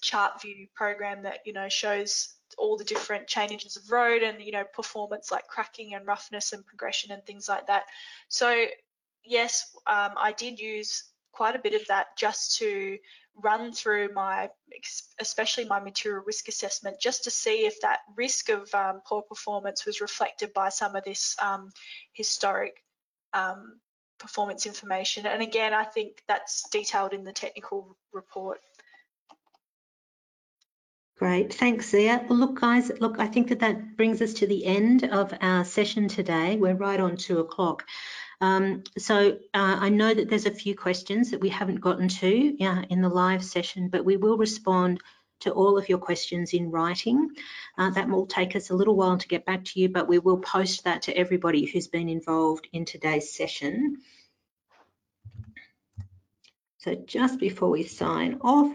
[0.00, 4.52] chart view program that, you know, shows all the different changes of road and, you
[4.52, 7.84] know, performance like cracking and roughness and progression and things like that.
[8.28, 8.66] So
[9.28, 12.98] yes, um, I did use quite a bit of that just to
[13.40, 14.50] run through my,
[15.20, 19.86] especially my material risk assessment, just to see if that risk of um, poor performance
[19.86, 21.70] was reflected by some of this um,
[22.12, 22.82] historic
[23.32, 23.78] um,
[24.18, 25.26] performance information.
[25.26, 28.58] And again, I think that's detailed in the technical report.
[31.18, 32.24] Great, thanks Zia.
[32.28, 35.64] Well, look guys, look, I think that that brings us to the end of our
[35.64, 36.56] session today.
[36.56, 37.84] We're right on two o'clock.
[38.40, 42.56] Um, so uh, I know that there's a few questions that we haven't gotten to
[42.90, 45.00] in the live session, but we will respond
[45.40, 47.30] to all of your questions in writing.
[47.76, 50.18] Uh, that will take us a little while to get back to you, but we
[50.18, 53.98] will post that to everybody who's been involved in today's session.
[56.78, 58.72] So just before we sign off,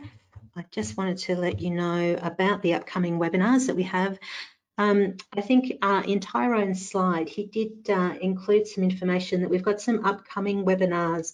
[0.56, 4.20] I just wanted to let you know about the upcoming webinars that we have
[4.78, 9.64] Um, I think uh, in Tyrone's slide, he did uh, include some information that we've
[9.64, 11.34] got some upcoming webinars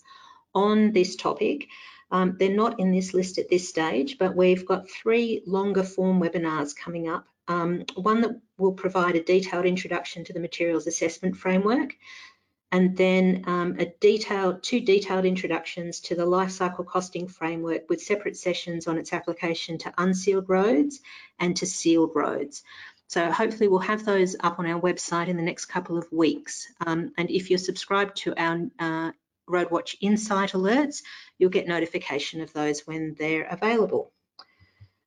[0.53, 1.67] on this topic.
[2.11, 6.19] Um, they're not in this list at this stage, but we've got three longer form
[6.21, 7.27] webinars coming up.
[7.47, 11.95] Um, one that will provide a detailed introduction to the materials assessment framework,
[12.71, 18.01] and then um, a detailed, two detailed introductions to the life cycle costing framework with
[18.01, 20.99] separate sessions on its application to unsealed roads
[21.39, 22.63] and to sealed roads.
[23.09, 26.71] So hopefully we'll have those up on our website in the next couple of weeks.
[26.85, 29.11] Um, and if you're subscribed to our uh,
[29.47, 31.01] Roadwatch Insight alerts,
[31.39, 34.13] you'll get notification of those when they're available.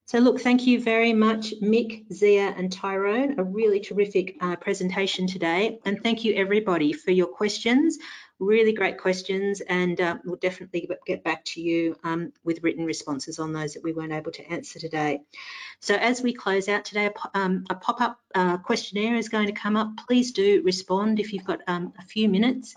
[0.06, 3.38] So look, thank you very much, Mick, Zia and Tyrone.
[3.38, 5.78] A really terrific uh, presentation today.
[5.84, 7.98] And thank you everybody for your questions.
[8.42, 13.38] Really great questions and uh, we'll definitely get back to you um, with written responses
[13.38, 15.20] on those that we weren't able to answer today.
[15.78, 19.76] So as we close out today, um, a pop-up uh, questionnaire is going to come
[19.76, 19.96] up.
[20.08, 22.74] Please do respond if you've got um, a few minutes.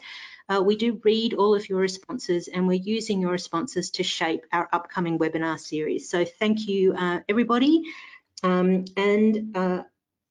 [0.47, 4.45] Uh, we do read all of your responses and we're using your responses to shape
[4.51, 6.11] our upcoming webinar series.
[6.11, 7.81] So thank you, uh, everybody.
[8.43, 9.81] Um, and uh,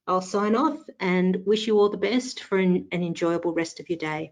[0.07, 3.89] I'll sign off and wish you all the best for an, an enjoyable rest of
[3.89, 4.31] your day.